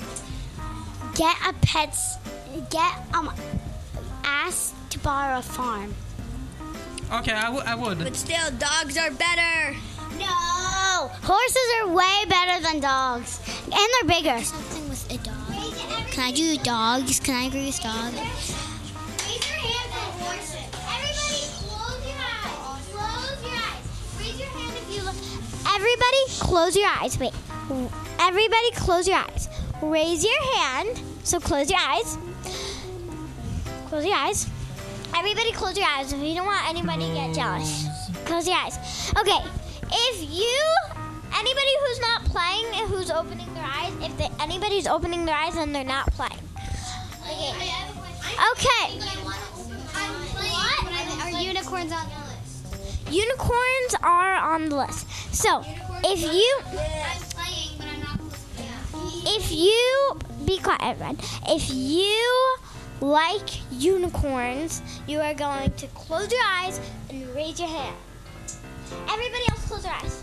Get 1.14 1.36
a 1.46 1.52
pet's. 1.60 2.16
Get, 2.70 2.94
um, 3.14 3.32
ask 4.24 4.74
to 4.90 4.98
borrow 4.98 5.38
a 5.38 5.42
farm. 5.42 5.94
Okay, 7.12 7.32
I, 7.32 7.44
w- 7.44 7.62
I 7.66 7.74
would. 7.74 7.98
But 7.98 8.16
still, 8.16 8.50
dogs 8.58 8.96
are 8.96 9.10
better. 9.10 9.76
No! 10.18 11.10
Horses 11.22 11.68
are 11.80 11.88
way 11.92 12.24
better 12.28 12.62
than 12.62 12.80
dogs. 12.80 13.40
And 13.64 13.72
they're 13.72 14.08
bigger. 14.08 14.42
Something 14.42 14.88
with 14.88 15.10
a 15.12 15.18
dog. 15.18 15.36
Can 16.10 16.24
I 16.24 16.32
do 16.32 16.56
dogs? 16.58 17.20
Can 17.20 17.34
I 17.34 17.44
agree 17.44 17.66
with 17.66 17.80
dogs? 17.80 18.16
Raise 18.16 19.44
your 19.48 19.58
hand 19.58 19.90
for 19.92 20.24
horses. 20.24 20.68
Everybody, 20.88 21.40
close 21.68 22.04
your 22.06 22.20
eyes. 22.20 22.88
Close 22.92 23.42
your 23.44 23.56
eyes. 23.56 23.84
Raise 24.18 24.38
your 24.38 24.48
hand 24.48 24.76
if 24.76 24.94
you 24.94 25.02
look. 25.04 25.16
Everybody, 25.74 26.22
close 26.38 26.76
your 26.76 26.88
eyes. 26.88 27.18
Wait. 27.18 27.32
Everybody, 28.20 28.70
close 28.74 29.08
your 29.08 29.16
eyes. 29.18 29.48
Raise 29.82 30.24
your 30.24 30.42
hand. 30.56 31.00
So 31.24 31.40
close 31.40 31.70
your 31.70 31.80
eyes. 31.80 32.18
Close 33.92 34.06
your 34.06 34.16
eyes. 34.16 34.48
Everybody, 35.14 35.52
close 35.52 35.76
your 35.76 35.86
eyes. 35.86 36.14
If 36.14 36.20
you 36.20 36.34
don't 36.34 36.46
want 36.46 36.66
anybody 36.66 37.08
to 37.08 37.14
get 37.14 37.34
jealous, 37.34 37.86
close 38.24 38.48
your 38.48 38.56
eyes. 38.56 38.78
Okay. 39.18 39.36
If 39.92 40.30
you, 40.32 40.64
anybody 41.36 41.74
who's 41.84 42.00
not 42.00 42.24
playing, 42.24 42.64
and 42.74 42.88
who's 42.88 43.10
opening 43.10 43.52
their 43.52 43.66
eyes, 43.66 43.92
if 44.00 44.16
they, 44.16 44.30
anybody's 44.40 44.86
opening 44.86 45.26
their 45.26 45.34
eyes, 45.34 45.56
and 45.56 45.74
they're 45.74 45.84
not 45.84 46.06
playing. 46.12 46.40
Okay. 47.20 47.52
Okay. 48.54 48.98
Are 51.20 51.42
unicorns 51.42 51.92
on 51.92 52.08
the 52.08 52.16
list? 52.32 53.12
Unicorns 53.12 53.94
are 54.02 54.36
on 54.36 54.70
the 54.70 54.76
list. 54.76 55.06
So, 55.34 55.62
if 56.02 56.22
you 56.22 56.60
if 59.26 59.52
you 59.52 60.18
be 60.46 60.56
quiet, 60.60 60.80
everyone. 60.80 61.18
If 61.46 61.68
you 61.68 62.56
like 63.02 63.50
unicorns, 63.72 64.80
you 65.06 65.20
are 65.20 65.34
going 65.34 65.72
to 65.72 65.86
close 65.88 66.30
your 66.30 66.40
eyes 66.46 66.80
and 67.10 67.26
raise 67.34 67.58
your 67.58 67.68
hand. 67.68 67.96
Everybody 69.08 69.42
else, 69.50 69.66
close 69.66 69.84
your 69.84 69.92
eyes. 69.92 70.22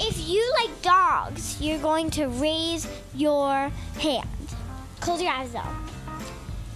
If 0.00 0.28
you 0.28 0.52
like 0.62 0.82
dogs, 0.82 1.60
you're 1.60 1.80
going 1.80 2.10
to 2.10 2.26
raise 2.26 2.86
your 3.14 3.70
hand. 3.98 4.28
Close 5.00 5.20
your 5.20 5.32
eyes 5.32 5.52
though. 5.52 5.60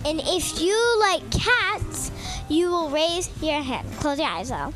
And 0.04 0.20
if 0.24 0.60
you 0.60 0.98
like 1.00 1.30
cats, 1.30 2.10
you 2.48 2.70
will 2.70 2.90
raise 2.90 3.30
your 3.42 3.62
hand. 3.62 3.90
Close 4.00 4.18
your 4.18 4.28
eyes 4.28 4.48
though. 4.48 4.72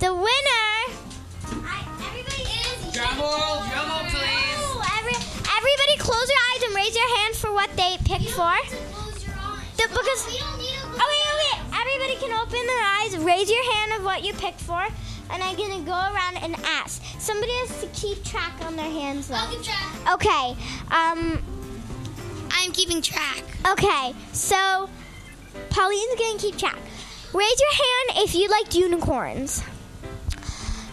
The 0.00 0.14
winner. 0.14 0.26
Drum 2.92 3.18
roll, 3.18 3.62
drum 3.68 3.90
roll, 3.90 4.08
please. 4.08 4.45
Everybody, 5.56 5.96
close 5.98 6.28
your 6.28 6.42
eyes 6.52 6.62
and 6.64 6.74
raise 6.74 6.94
your 6.94 7.16
hand 7.18 7.34
for 7.36 7.52
what 7.52 7.70
they 7.76 7.96
picked 8.04 8.30
for. 8.30 8.52
The- 9.76 9.88
because. 9.88 10.22
Oh 10.28 11.06
wait, 11.12 11.24
wait, 11.28 11.38
wait. 11.42 11.58
Everybody 11.80 12.16
can 12.20 12.32
open 12.40 12.66
their 12.66 12.84
eyes. 12.98 13.16
Raise 13.18 13.50
your 13.50 13.72
hand 13.74 13.92
of 13.94 14.04
what 14.04 14.24
you 14.24 14.32
picked 14.34 14.60
for, 14.60 14.86
and 15.30 15.42
I'm 15.42 15.56
gonna 15.56 15.80
go 15.80 15.92
around 15.92 16.38
and 16.42 16.56
ask. 16.64 17.02
Somebody 17.18 17.52
has 17.52 17.80
to 17.80 17.86
keep 17.88 18.24
track 18.24 18.52
on 18.62 18.76
their 18.76 18.90
hands 18.90 19.28
though. 19.28 20.14
Okay. 20.14 20.56
Um. 20.90 21.42
I'm 22.50 22.72
keeping 22.72 23.02
track. 23.02 23.42
Okay, 23.70 24.14
so 24.32 24.88
Pauline's 25.70 26.14
gonna 26.18 26.38
keep 26.38 26.56
track. 26.56 26.78
Raise 27.32 27.60
your 27.60 27.72
hand 27.72 28.24
if 28.24 28.34
you 28.34 28.48
liked 28.48 28.74
unicorns. 28.74 29.62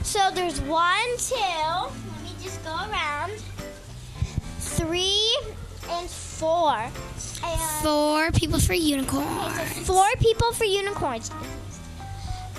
So 0.04 0.30
there's 0.34 0.60
one, 0.62 1.18
two. 1.18 1.36
Let 1.36 2.24
me 2.24 2.32
just 2.44 2.64
go 2.64 2.72
around. 2.76 3.32
Three 4.78 5.38
and 5.90 6.10
four. 6.10 6.74
And 7.46 7.62
Four 7.84 8.32
people 8.32 8.60
for 8.60 8.74
unicorn. 8.74 9.26
four 9.86 10.08
people 10.20 10.52
for 10.54 10.64
unicorns. 10.66 11.30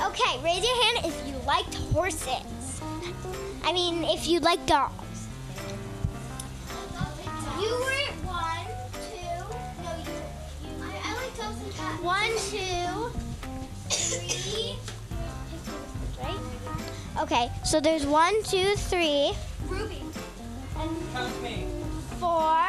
Okay, 0.02 0.38
raise 0.42 0.62
your 0.64 0.82
hand 0.84 1.06
if 1.06 1.26
you 1.26 1.34
liked 1.46 1.74
horses. 1.92 2.80
I 3.64 3.72
mean, 3.72 4.04
if 4.04 4.28
you 4.28 4.40
like 4.40 4.64
dogs. 4.66 4.92
You 7.60 7.70
were 7.70 8.12
one, 8.28 8.66
two. 9.08 9.40
No, 9.82 9.90
you. 10.04 10.12
you 10.62 10.84
I, 10.84 11.00
I 11.02 11.14
like 11.16 11.36
dogs 11.36 11.60
and 11.62 11.72
cats. 11.72 12.02
One, 12.02 12.30
two, 12.50 13.10
three. 13.88 14.76
Right? 16.22 17.22
Okay, 17.22 17.50
so 17.64 17.80
there's 17.80 18.04
one, 18.06 18.34
two, 18.44 18.74
three. 18.76 19.32
Ruby. 19.66 20.02
And 20.78 20.90
Count 21.12 21.42
me. 21.42 21.66
Four. 22.25 22.66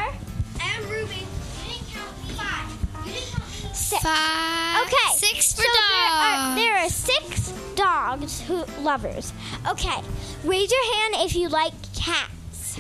And 0.68 0.86
Ruby. 0.92 1.24
You 1.64 1.72
didn't 1.72 1.88
count. 1.94 2.16
Five. 2.36 3.06
You 3.08 3.14
didn't 3.14 3.32
count. 3.32 3.76
Six. 3.76 4.04
Five. 4.04 4.88
Okay. 4.88 5.10
Six 5.16 5.54
for 5.54 5.62
so 5.62 5.68
There 5.72 6.10
are, 6.12 6.36
dogs. 6.36 6.56
there 6.62 6.76
are 6.78 6.90
six 6.90 7.54
dogs 7.76 8.42
who 8.42 8.66
lovers. 8.84 9.32
Okay. 9.68 10.00
Raise 10.44 10.72
your 10.72 10.86
hand 10.96 11.16
if 11.26 11.36
you 11.36 11.48
like 11.50 11.74
cats. 11.96 12.78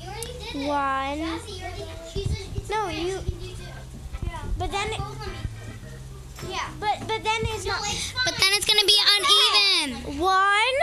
You 0.00 0.08
already 0.08 0.26
did 0.52 0.68
One. 0.68 1.18
Sassy, 1.18 1.52
you 1.52 1.64
already 1.64 1.84
she's 2.12 2.30
a, 2.30 2.56
it's 2.56 2.68
No, 2.70 2.80
a 2.82 2.84
friend, 2.90 2.98
you- 3.08 3.18
she 3.24 3.30
can 3.30 3.38
do 3.40 3.46
too. 3.48 4.30
But 4.58 4.70
then, 4.70 4.86
it, 4.92 4.98
Both 4.98 5.20
of 5.20 5.26
me. 5.26 6.50
yeah. 6.52 6.68
But 6.78 7.00
but 7.08 7.24
then 7.24 7.40
it's 7.54 7.64
not. 7.66 7.80
But 8.24 8.34
then 8.38 8.50
it's 8.52 8.66
gonna 8.66 8.86
be 8.86 8.98
uneven. 9.16 10.18
One 10.20 10.78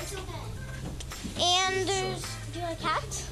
It's 0.00 0.12
okay. 0.14 1.42
and 1.42 1.88
there's. 1.88 2.22
Do 2.52 2.60
you 2.60 2.64
like 2.66 2.80
cats? 2.80 3.28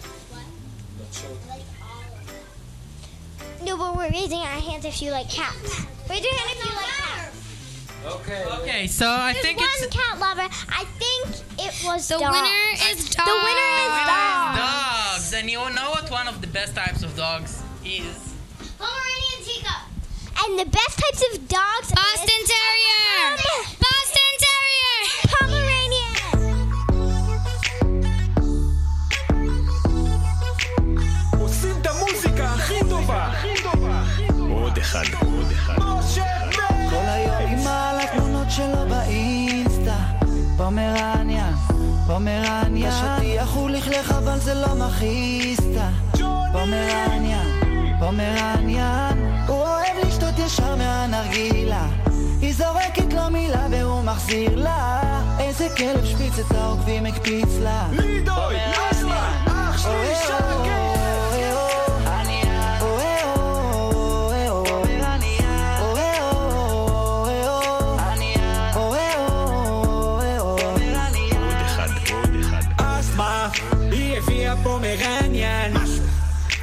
No, 3.64 3.76
but 3.76 3.96
we're 3.96 4.10
raising 4.10 4.38
our 4.38 4.60
hands 4.60 4.84
if 4.84 5.00
you 5.02 5.10
like 5.12 5.30
cats. 5.30 5.86
Raise 6.10 6.22
your 6.24 6.34
hand 6.34 6.50
if 6.50 6.64
you 6.64 6.74
like 6.74 6.86
cats. 6.86 7.38
Okay. 8.04 8.44
Okay, 8.62 8.86
so 8.88 9.06
I 9.08 9.32
There's 9.32 9.44
think 9.44 9.58
one 9.58 9.68
it's. 9.78 9.94
cat 9.94 10.18
lover. 10.18 10.48
I 10.68 10.84
think 10.98 11.26
it 11.60 11.72
was 11.86 12.08
The 12.08 12.18
dogs. 12.18 12.34
winner 12.34 12.90
is 12.90 13.08
dogs. 13.10 13.30
The 13.30 13.36
winner 13.46 13.72
is 13.78 13.90
Winner 13.92 14.02
is 14.02 14.06
dogs. 14.10 14.58
dogs. 14.58 15.32
And 15.34 15.50
you 15.50 15.58
know 15.58 15.90
what 15.94 16.10
one 16.10 16.26
of 16.26 16.40
the 16.40 16.48
best 16.48 16.74
types 16.74 17.02
of 17.04 17.14
dogs 17.16 17.62
is? 17.84 18.34
Pomeranian 18.78 19.40
teacup. 19.46 19.86
And 20.42 20.58
the 20.58 20.66
best 20.66 20.98
types 20.98 21.22
of 21.30 21.46
dogs 21.46 21.92
are 21.92 22.02
Boston 22.02 22.42
Terrier. 22.50 23.38
Boston 23.78 24.21
אחד, 34.92 35.26
עוד 35.26 35.50
אחד. 35.52 35.74
כל 36.90 37.04
היום 37.06 37.34
עם 37.48 37.66
על 37.66 38.00
התמונות 38.00 38.50
שלו 38.50 38.88
באינסטה. 38.88 39.96
פומרניה, 40.56 41.50
פומרניה. 42.06 42.88
השטיח 42.88 43.52
הוא 43.54 43.70
לכלך 43.70 44.12
אבל 44.12 44.38
זה 44.38 44.54
לא 44.54 44.74
מכעיסטה 44.74 45.88
פומרניה, 46.52 47.42
פומרניה. 47.98 49.10
הוא 49.46 49.56
אוהב 49.56 50.06
לשתות 50.06 50.38
ישר 50.38 50.76
מהנרגילה. 50.76 51.86
היא 52.40 52.54
זורקת 52.54 53.12
לו 53.12 53.30
מילה 53.30 53.66
והוא 53.70 54.02
מחזיר 54.02 54.56
לה. 54.56 55.00
איזה 55.38 55.68
כלב 55.76 56.04
שפיץ 56.04 56.38
את 56.38 56.54
העוקבים 56.54 57.06
הקפיץ 57.06 57.58
לה. 57.62 57.88
לידוי, 57.92 58.56
נסמן, 58.90 59.44
אח 59.46 59.78
שלי 59.78 60.14
שקט. 60.26 60.91
פומרניאן 74.82 75.72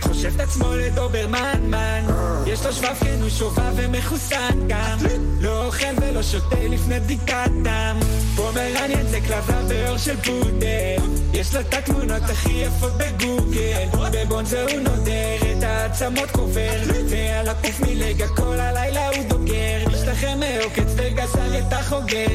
חושב 0.02 0.32
את 0.36 0.40
עצמו 0.40 0.74
לדוברמן 0.74 1.62
מן 1.62 2.04
יש 2.48 2.66
לו 2.66 2.74
שבב 2.74 2.96
כן 3.00 3.18
הוא 3.22 3.30
שובב 3.30 3.74
ומחוסן 3.76 4.68
גם. 4.68 4.98
לא 5.40 5.66
אוכל 5.66 5.94
ולא 6.02 6.24
שותה 6.24 6.68
לפני 6.70 7.00
בדיקת 7.00 7.52
דם 7.64 8.00
פומרניאן 8.40 9.08
זה 9.08 9.20
כלבה 9.22 9.62
באור 9.68 9.98
של 9.98 10.16
פודל 10.16 11.20
יש 11.34 11.56
לו 11.56 11.62
את 11.62 11.74
התמונות 11.74 12.24
הכי 12.24 12.52
יפות 12.52 12.92
בגוגל. 12.98 13.88
בבונזו 14.14 14.58
הוא 14.58 14.80
נודר 14.80 15.36
את 15.58 15.64
העצמות 15.64 16.32
קובר. 16.32 16.80
ועל 17.10 17.48
הקוף 17.48 17.80
מלגה 17.80 18.28
כל 18.28 18.60
הלילה 18.60 19.08
הוא 19.08 19.24
דוגר 19.30 19.86
משתחרר 19.88 20.36
מעוקץ 20.36 20.94
וגזר 20.96 21.60
את 21.60 21.74
החוגר. 21.74 22.28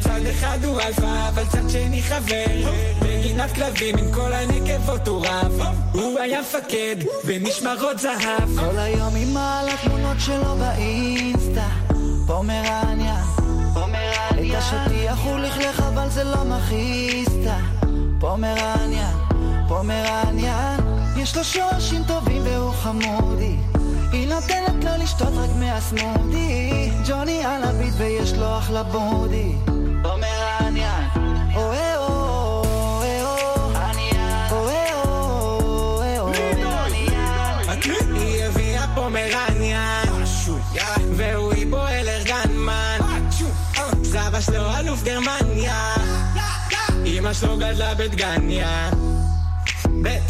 צד 0.00 0.26
אחד 0.30 0.58
הוא 0.64 0.80
אלפא 0.80 1.28
אבל 1.28 1.44
צד 1.52 1.68
שני 1.68 2.02
חבר. 2.02 2.70
בגינת 3.02 3.52
כלבים 3.52 3.98
עם 3.98 4.12
כל 4.14 4.32
הנקבות 4.32 5.08
הוא 5.08 5.26
רב. 5.26 5.60
הוא 5.92 6.18
היה 6.18 6.40
מפקד 6.40 6.96
במשמרות 7.24 7.98
זהב. 7.98 8.58
כל 8.58 8.78
היום 8.78 9.16
עם 9.16 9.36
על 9.36 9.68
התמונות 9.68 10.16
שלו 10.20 10.56
באינסטה 10.56 11.68
פומרניה, 12.26 12.81
פומרניה 12.81 12.81
מכעיסטה 16.72 17.56
פומרניה, 18.20 19.10
פומרניה 19.68 20.76
יש 21.16 21.36
לו 21.36 21.44
שורשים 21.44 22.02
טובים 22.04 22.42
והוא 22.44 22.70
חמודי. 22.70 23.56
היא 24.12 24.28
נותנת 24.28 24.84
לו 24.84 24.90
לשתות 24.98 25.32
רק 25.36 25.50
מהסמודי. 25.58 26.90
ג'וני 27.08 27.44
על 27.44 27.62
הביט 27.64 27.94
ויש 27.96 28.32
לו 28.32 28.58
אחלה 28.58 28.82
בודי. 28.82 29.52
פומרניה, 30.02 31.08
אוה 31.54 31.96
אוה 31.96 32.06
אוה 32.06 33.22
אוה. 33.22 33.92
אוה 34.50 34.82
היא 38.14 38.44
הביאה 38.44 38.86
פומרניה 38.94 40.02
והוא 41.16 41.52
היפו 41.52 41.86
אלרגנמן 41.86 42.98
סבא 44.12 44.40
שלו 44.40 44.78
אלוף 44.78 45.02
גרמניה 45.02 45.94
אמא 47.22 47.32
שלו 47.32 47.56
גדלה 47.56 47.94
בדגניה. 47.94 48.90
בית 50.02 50.22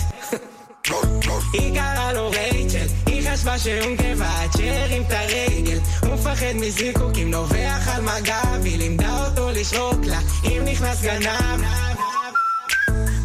היא 1.52 1.74
קראה 1.74 2.12
לו 2.12 2.30
רייצ'ל, 2.30 2.86
היא 3.06 3.30
חשבה 3.30 3.58
שהוא 3.58 3.96
גבעת 3.96 4.50
שהרים 4.56 5.02
את 5.02 5.12
הרגל. 5.12 5.78
הוא 6.02 6.14
מפחד 6.14 6.52
מזיקוקים, 6.54 7.30
נובח 7.30 7.88
על 7.88 8.02
מג"ב 8.02 8.64
היא 8.64 8.78
לימדה 8.78 9.26
אותו 9.26 9.50
לשרוק 9.50 10.04
לה. 10.04 10.18
אם 10.44 10.62
נכנס 10.64 11.02
גנב 11.02 11.60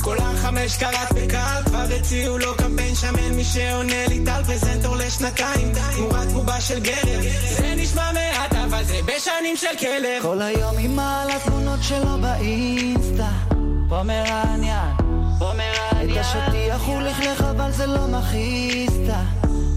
כל 0.01 0.17
החמש 0.17 0.77
קראט 0.77 1.11
בקהל, 1.11 1.63
כבר 1.63 1.85
הציעו 1.99 2.37
לו 2.37 2.57
קמפיין 2.57 2.95
שמן 2.95 3.31
מי 3.35 3.43
שעונה 3.43 4.07
לי 4.07 4.25
טל 4.25 4.43
פרזנטור 4.43 4.95
לשנתיים. 4.95 5.71
תמורת 5.95 6.27
בובה 6.27 6.61
של 6.61 6.79
גרב 6.79 7.23
זה 7.57 7.73
נשמע 7.77 8.11
מעט 8.11 8.53
אבל 8.53 8.83
זה 8.83 8.99
בשנים 9.05 9.57
של 9.57 9.77
כלב. 9.79 10.21
כל 10.21 10.41
היום 10.41 10.75
עם 10.79 10.99
על 10.99 11.31
התמונות 11.31 11.79
שלו 11.83 12.17
באינסטה 12.21 13.56
פומרניה, 13.89 14.93
את 15.37 16.17
השטיח 16.19 16.81
הוא 16.85 17.01
לכלך 17.01 17.41
אבל 17.41 17.71
זה 17.71 17.85
לא 17.85 18.07
מכעיסטה 18.07 19.21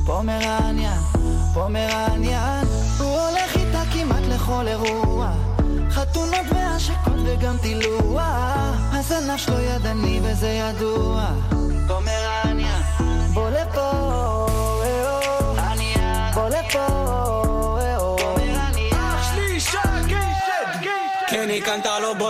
פומרניה, 0.06 0.94
פומרניה 1.54 2.60
הוא 2.98 3.18
הולך 3.20 3.56
איתה 3.56 3.82
כמעט 3.92 4.22
לכל 4.28 4.68
אירוע. 4.68 5.32
חתונות 5.90 6.46
והשקות 6.54 7.14
וגם 7.26 7.56
טילוע. 7.62 8.22
הזנב 8.92 9.36
שלו 9.36 9.60
ידני 9.60 10.20
וזה 10.22 10.48
ידוע. 10.48 11.26
פומרניה 11.88 12.80
בוא 13.34 13.50
לפה 13.50 13.90
אה-או. 14.84 15.54
בוא 16.34 16.48
לפה 16.48 17.19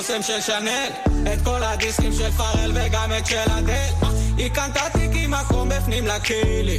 בושם 0.01 0.23
של 0.23 0.41
שנל 0.41 0.89
את 1.33 1.39
כל 1.45 1.63
הדיסקים 1.63 2.13
של 2.13 2.31
פארל 2.31 2.73
וגם 2.75 3.13
את 3.19 3.27
של 3.27 3.51
אדל. 3.59 4.09
היא 4.37 4.51
קנתה 4.51 4.81
תיקי 4.93 5.27
מקום 5.27 5.69
בפנים 5.69 6.07
לכלא 6.07 6.73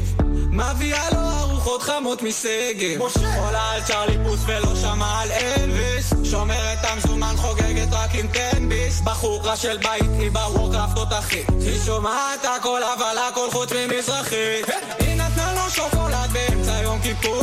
מביאה 0.51 1.09
לו 1.11 1.19
ארוחות 1.39 1.81
חמות 1.81 2.21
מסגר 2.21 3.05
עולה 3.37 3.71
על 3.71 3.81
צ'רלי 3.81 4.17
פוס 4.23 4.39
ולא 4.45 4.75
שמע 4.75 5.21
על 5.21 5.31
אלוויס. 5.31 6.13
שומרת 6.23 6.77
המזומן 6.83 7.33
חוגגת 7.37 7.87
רק 7.91 8.15
עם 8.15 8.27
טנביס 8.27 9.01
בחורה 9.01 9.55
של 9.55 9.77
בית 9.77 10.11
היא 10.19 10.31
בוורקראפט 10.31 10.95
תותחית. 10.95 11.49
היא 11.49 11.79
שומעת 11.85 12.45
הכל 12.45 12.81
אבל 12.83 13.17
הכל 13.29 13.51
חוץ 13.51 13.71
ממזרחית. 13.71 14.65
היא 14.99 15.15
נתנה 15.15 15.53
לו 15.55 15.69
שוקולד 15.69 16.29
באמצע 16.33 16.81
יום 16.83 17.01
כיפור. 17.01 17.41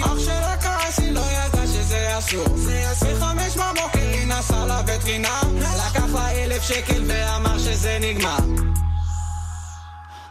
אח 0.00 0.18
שלה 0.18 0.56
כעס 0.62 0.98
היא 0.98 1.12
לא 1.12 1.20
ידעה 1.20 1.59
שזה 1.90 2.18
אסור. 2.18 2.44
בחמש 3.18 3.56
בבוקר 3.56 3.98
היא 4.12 4.26
נסעה 4.26 4.66
לווטרינר 4.66 5.28
לקח 5.58 6.14
לה 6.14 6.30
אלף 6.30 6.62
שקל 6.62 7.02
ואמר 7.06 7.58
שזה 7.58 7.98
נגמר. 8.00 8.36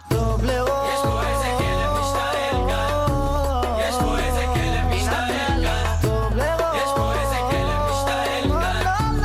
טוב 0.10 0.44
לראות 0.44 0.90
יש 0.94 1.00
פה 1.04 1.22
איזה 1.28 1.48
כלב 1.58 1.92
משתעל 2.02 2.70
כאן. 2.70 3.80
יש 3.80 3.96
פה 4.00 4.20
איזה 4.20 4.46
כלב 4.54 4.86
משתעל 4.96 5.64
כאן. 5.64 5.96
טוב 6.02 6.36
לראות 6.36 6.76
יש 6.76 6.92
פה 6.96 7.14
איזה 7.22 7.36
כלב 7.50 7.82
משתעל 7.92 8.50
כאן. 8.50 9.18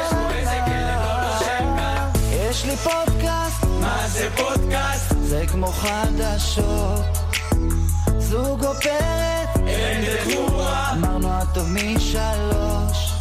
יש 0.00 0.10
פה 0.12 0.30
איזה 0.34 0.58
כלב 0.66 1.00
לא 1.04 1.22
נושם 1.22 1.76
כאן. 1.76 2.10
יש 2.32 2.64
לי 2.64 2.76
פודקאסט. 2.76 3.64
מה 3.80 4.08
זה 4.08 4.28
פודקאסט? 4.36 5.14
זה 5.20 5.44
כמו 5.52 5.72
חדשות. 5.72 7.04
זוג 8.18 8.64
אופרת 8.64 9.48
אין 9.66 10.04
דחורה 10.04 10.94
הטוב 11.58 11.70
משלוש 11.72 13.12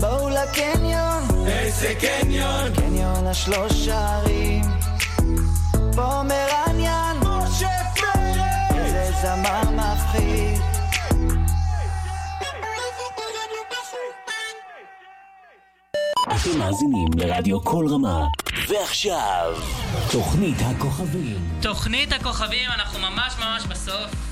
בואו 0.00 0.28
לקניון 0.28 1.46
איזה 1.46 1.94
קניון 2.00 2.74
קניון 2.76 3.26
השלוש 3.26 3.88
ערים 3.88 4.62
פומרניאן 5.94 7.16
משה 7.22 7.68
פרץ. 7.96 8.36
איזה 8.74 9.12
זמר 9.22 9.70
מפחיד 9.70 10.60
אתם 16.22 16.58
מאזינים 16.58 17.08
לרדיו 17.16 17.64
כל 17.64 17.86
רמה. 17.90 18.26
ועכשיו, 18.68 19.54
תוכנית 20.12 20.56
הכוכבים. 20.60 21.58
תוכנית 21.62 22.12
הכוכבים, 22.12 22.70
אנחנו 22.70 22.98
ממש 22.98 23.34
ממש 23.38 23.66
בסוף 23.66 24.29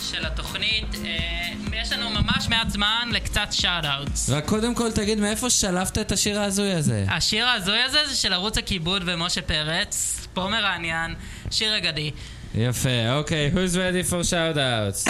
של 0.00 0.26
התוכנית. 0.26 0.94
אה, 1.04 1.48
יש 1.82 1.92
לנו 1.92 2.10
ממש 2.10 2.48
מעט 2.48 2.70
זמן 2.70 3.08
לקצת 3.12 3.48
שאט-אאוטס. 3.50 4.30
רק 4.30 4.44
קודם 4.44 4.74
כל 4.74 4.92
תגיד 4.92 5.18
מאיפה 5.20 5.50
שלפת 5.50 5.98
את 5.98 6.12
השיר 6.12 6.40
ההזוי 6.40 6.72
הזה? 6.72 7.04
השיר 7.08 7.46
ההזוי 7.46 7.82
הזה 7.82 7.98
זה 8.08 8.16
של 8.16 8.32
ערוץ 8.32 8.58
הכיבוד 8.58 9.02
ומשה 9.06 9.42
פרץ, 9.42 10.26
פומרניאן, 10.34 11.14
שיר 11.50 11.78
אגדי. 11.78 12.10
יפה, 12.54 13.10
אוקיי, 13.12 13.50
who's 13.54 13.74
ready 13.74 14.10
for 14.10 14.22
shout-outs? 14.30 15.08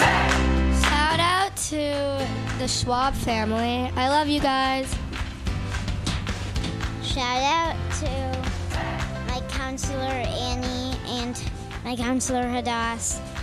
Shout 0.81 1.19
out 1.19 1.55
to 1.69 1.83
the 2.59 2.67
Schwab 2.67 3.13
family. 3.13 3.91
I 3.95 4.05
love 4.15 4.27
you 4.27 4.41
guys. 4.41 4.87
Shout 7.13 7.43
out 7.59 7.77
to 8.01 8.11
my 9.29 9.39
counselor 9.59 10.17
Annie 10.49 10.93
and 11.19 11.35
my 11.85 11.95
counselor 11.95 12.45
Hadass. 12.55 13.34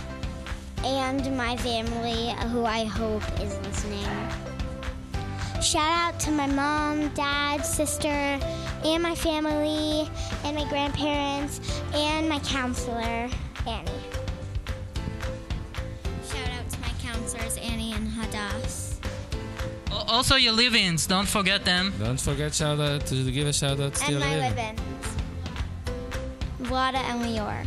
And 0.83 1.35
my 1.37 1.55
family, 1.57 2.33
who 2.49 2.65
I 2.65 2.83
hope 2.85 3.23
is 3.41 3.57
listening. 3.59 4.07
Shout 5.61 5.89
out 5.97 6.19
to 6.21 6.31
my 6.31 6.47
mom, 6.47 7.09
dad, 7.09 7.65
sister, 7.65 8.07
and 8.09 9.01
my 9.01 9.15
family, 9.15 10.09
and 10.43 10.55
my 10.57 10.67
grandparents, 10.67 11.81
and 11.93 12.27
my 12.27 12.39
counselor, 12.39 13.29
Annie. 13.65 13.91
Shout 16.27 16.49
out 16.57 16.69
to 16.69 16.79
my 16.81 16.91
counselors, 17.01 17.57
Annie 17.57 17.93
and 17.93 18.07
Hadass. 18.09 18.89
Also, 20.07 20.35
your 20.35 20.51
live-ins. 20.53 21.07
Don't 21.07 21.27
forget 21.27 21.63
them. 21.63 21.93
Don't 21.97 22.19
forget 22.19 22.53
shout 22.53 22.79
out 22.79 23.05
to 23.07 23.31
give 23.31 23.47
a 23.47 23.53
shout 23.53 23.79
out 23.79 23.93
to 23.95 24.03
And 24.03 24.11
your 24.11 24.19
my 24.19 24.35
living. 24.49 24.75
live-ins. 24.75 24.81
Vlada 26.69 26.95
and 27.09 27.21
Lior. 27.23 27.65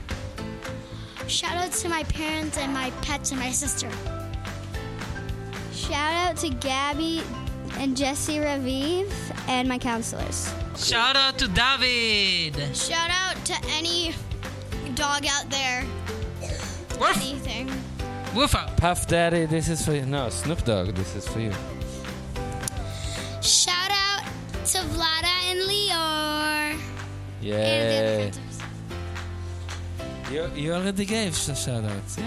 Shout 1.29 1.57
out 1.57 1.73
to 1.73 1.89
my 1.89 2.05
parents 2.05 2.57
and 2.57 2.73
my 2.73 2.91
pets 3.03 3.33
and 3.33 3.41
my 3.41 3.51
sister. 3.51 3.91
Shout 5.73 6.15
out 6.15 6.37
to 6.39 6.51
Gabby 6.51 7.23
and 7.79 7.97
Jesse 7.97 8.37
Raviv 8.37 9.13
and 9.49 9.69
my 9.69 9.79
counselors. 9.79 10.53
Shout 10.77 11.17
out 11.17 11.39
to 11.39 11.49
David. 11.49 12.77
Shout 12.77 13.11
out 13.11 13.45
to 13.45 13.55
any 13.71 14.15
dog 14.95 15.27
out 15.29 15.51
there. 15.51 15.83
What? 16.99 17.17
Anything. 17.17 17.71
Woof 18.35 18.55
up. 18.55 18.77
Puff 18.77 19.07
Daddy, 19.07 19.47
this 19.47 19.69
is 19.69 19.85
for 19.85 19.93
you. 19.93 20.07
No, 20.07 20.29
Snoop 20.29 20.65
Dogg, 20.65 20.95
this 20.95 21.17
is 21.17 21.27
for 21.27 21.41
you. 21.41 21.53
Shout 23.43 23.91
out 23.91 24.23
to 24.67 24.79
Vlada 24.79 25.51
and 25.51 25.61
Lior. 25.61 26.81
Yeah. 27.41 28.31
You, 30.32 30.50
you 30.56 30.74
already 30.74 31.06
gave 31.06 31.36
sh- 31.36 31.58
shout 31.64 31.84
outs, 31.84 32.18
yeah? 32.18 32.26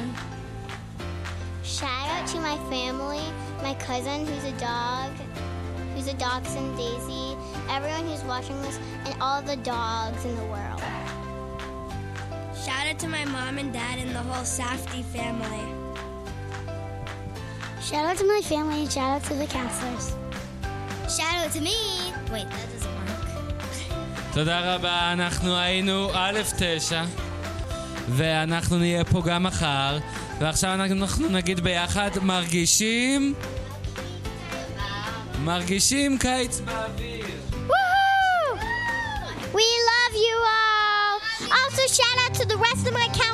Shout 1.64 2.09
out 2.14 2.26
to 2.28 2.39
my 2.41 2.57
family, 2.70 3.24
my 3.62 3.74
cousin 3.74 4.26
who's 4.26 4.45
a 4.45 4.53
dog, 4.72 5.11
who's 5.95 6.09
a 6.09 6.14
dachshund, 6.14 6.76
Daisy, 6.76 7.26
everyone 7.70 8.05
who's 8.09 8.22
watching 8.24 8.61
this, 8.62 8.78
and 9.07 9.14
all 9.22 9.41
the 9.43 9.57
dogs 9.57 10.24
in 10.24 10.35
the 10.37 10.45
world. 10.55 10.82
Shout 12.64 12.87
out 12.91 12.99
to 13.01 13.09
my 13.09 13.24
mom 13.24 13.59
and 13.59 13.72
dad 13.72 13.99
and 13.99 14.11
the 14.14 14.24
whole 14.28 14.45
Safety 14.45 15.03
family. 15.14 15.64
Shout 17.82 18.05
out 18.07 18.16
to 18.18 18.26
my 18.26 18.41
family 18.43 18.80
and 18.82 18.93
shout 18.93 19.11
out 19.16 19.24
to 19.24 19.35
the 19.35 19.47
counselors. 19.47 20.07
Shout 21.16 21.37
out 21.43 21.51
to 21.53 21.61
me. 21.61 21.76
Wait, 22.32 22.49
that 22.51 22.66
doesn't 22.72 22.95
work. 22.95 23.11
תודה 24.32 24.74
רבה, 24.74 25.12
אנחנו 25.12 25.57
היינו 25.57 26.11
א' 26.14 26.41
תשע, 26.59 27.05
ואנחנו 28.10 28.78
נהיה 28.78 29.03
פה 29.03 29.22
גם 29.26 29.43
מחר, 29.43 29.97
ועכשיו 30.39 30.74
אנחנו 30.74 31.30
נגיד 31.30 31.60
ביחד, 31.60 32.10
מרגישים... 32.22 33.34
מרגישים 35.43 36.18
קיץ 36.18 36.60
באוויר. 36.60 37.26
We 39.53 39.68
love 39.91 40.16
you 40.28 40.38
all! 40.57 41.16
Also, 41.62 41.84
shout 41.97 42.18
out 42.24 42.34
to 42.39 42.45
the 42.45 42.57
rest 42.57 42.88
of 42.88 42.93
my 42.93 43.07
count 43.22 43.30